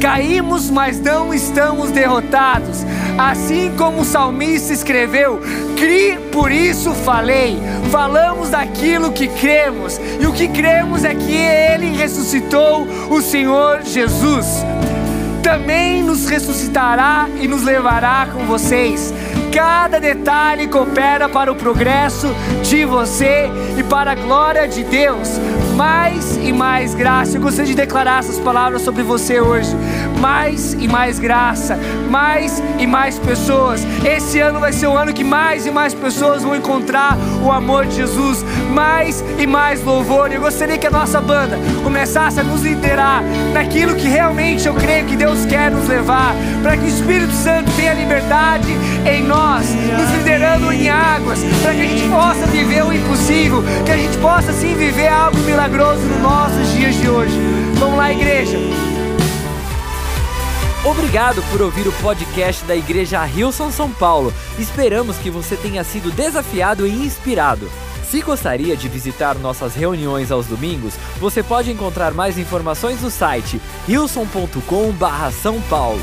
Caímos, 0.00 0.70
mas 0.70 1.00
não 1.00 1.32
estamos 1.32 1.90
derrotados. 1.90 2.84
Assim 3.18 3.72
como 3.76 4.02
o 4.02 4.04
salmista 4.04 4.72
escreveu: 4.72 5.40
Cri, 5.76 6.18
por 6.30 6.52
isso 6.52 6.92
falei. 6.92 7.58
Falamos 7.90 8.50
daquilo 8.50 9.12
que 9.12 9.26
cremos, 9.26 9.98
e 10.20 10.26
o 10.26 10.32
que 10.32 10.48
cremos 10.48 11.04
é 11.04 11.14
que 11.14 11.34
Ele 11.34 11.96
ressuscitou 11.96 12.86
o 13.10 13.22
Senhor 13.22 13.82
Jesus. 13.82 14.64
Também 15.46 16.02
nos 16.02 16.26
ressuscitará 16.26 17.28
e 17.40 17.46
nos 17.46 17.62
levará 17.62 18.26
com 18.32 18.46
vocês 18.46 19.14
cada 19.56 19.98
detalhe 19.98 20.68
coopera 20.68 21.30
para 21.30 21.50
o 21.50 21.54
progresso 21.54 22.26
de 22.62 22.84
você 22.84 23.48
e 23.78 23.82
para 23.82 24.10
a 24.10 24.14
glória 24.14 24.68
de 24.68 24.84
Deus. 24.84 25.30
Mais 25.74 26.36
e 26.36 26.52
mais 26.52 26.94
graça. 26.94 27.38
Eu 27.38 27.40
gostaria 27.40 27.70
de 27.70 27.74
declarar 27.74 28.18
essas 28.18 28.38
palavras 28.38 28.82
sobre 28.82 29.02
você 29.02 29.40
hoje. 29.40 29.70
Mais 30.20 30.74
e 30.74 30.88
mais 30.88 31.18
graça, 31.18 31.78
mais 32.10 32.62
e 32.78 32.86
mais 32.86 33.18
pessoas. 33.18 33.86
Esse 34.04 34.40
ano 34.40 34.60
vai 34.60 34.72
ser 34.72 34.86
o 34.86 34.96
ano 34.96 35.12
que 35.12 35.24
mais 35.24 35.66
e 35.66 35.70
mais 35.70 35.94
pessoas 35.94 36.42
vão 36.42 36.56
encontrar 36.56 37.16
o 37.44 37.52
amor 37.52 37.86
de 37.86 37.96
Jesus. 37.96 38.44
Mais 38.72 39.24
e 39.38 39.46
mais 39.46 39.82
louvor. 39.82 40.32
Eu 40.32 40.40
gostaria 40.40 40.78
que 40.78 40.86
a 40.86 40.90
nossa 40.90 41.20
banda 41.20 41.58
começasse 41.82 42.40
a 42.40 42.42
nos 42.42 42.62
liderar 42.62 43.22
naquilo 43.52 43.94
que 43.94 44.08
realmente 44.08 44.66
eu 44.66 44.74
creio 44.74 45.06
que 45.06 45.16
Deus 45.16 45.44
quer 45.46 45.70
nos 45.70 45.88
levar, 45.88 46.34
para 46.62 46.76
que 46.76 46.84
o 46.84 46.88
Espírito 46.88 47.32
Santo 47.32 47.70
tenha 47.76 47.94
liberdade 47.94 48.76
em 49.06 49.22
nós 49.22 49.66
nos 49.74 50.10
liderando 50.16 50.72
em 50.72 50.88
águas, 50.88 51.40
para 51.62 51.74
que 51.74 51.80
a 51.80 51.86
gente 51.86 52.08
possa 52.08 52.46
viver 52.46 52.84
o 52.84 52.92
impossível, 52.92 53.62
que 53.84 53.90
a 53.90 53.96
gente 53.96 54.16
possa 54.18 54.52
sim 54.52 54.74
viver 54.74 55.08
algo 55.08 55.38
milagroso 55.40 56.00
nos 56.00 56.22
nossos 56.22 56.72
dias 56.72 56.94
de 56.96 57.08
hoje. 57.08 57.38
Vamos 57.78 57.96
lá, 57.96 58.12
igreja. 58.12 58.58
Obrigado 60.88 61.42
por 61.50 61.60
ouvir 61.62 61.88
o 61.88 61.92
podcast 61.94 62.64
da 62.64 62.76
Igreja 62.76 63.24
Rilson 63.24 63.72
São 63.72 63.90
Paulo. 63.90 64.32
Esperamos 64.56 65.16
que 65.18 65.28
você 65.32 65.56
tenha 65.56 65.82
sido 65.82 66.12
desafiado 66.12 66.86
e 66.86 66.92
inspirado. 66.92 67.68
Se 68.08 68.22
gostaria 68.22 68.76
de 68.76 68.88
visitar 68.88 69.34
nossas 69.34 69.74
reuniões 69.74 70.30
aos 70.30 70.46
domingos, 70.46 70.94
você 71.18 71.42
pode 71.42 71.72
encontrar 71.72 72.14
mais 72.14 72.38
informações 72.38 73.02
no 73.02 73.10
site 73.10 73.60
rilson.com/são 73.88 75.60
paulo. 75.62 76.00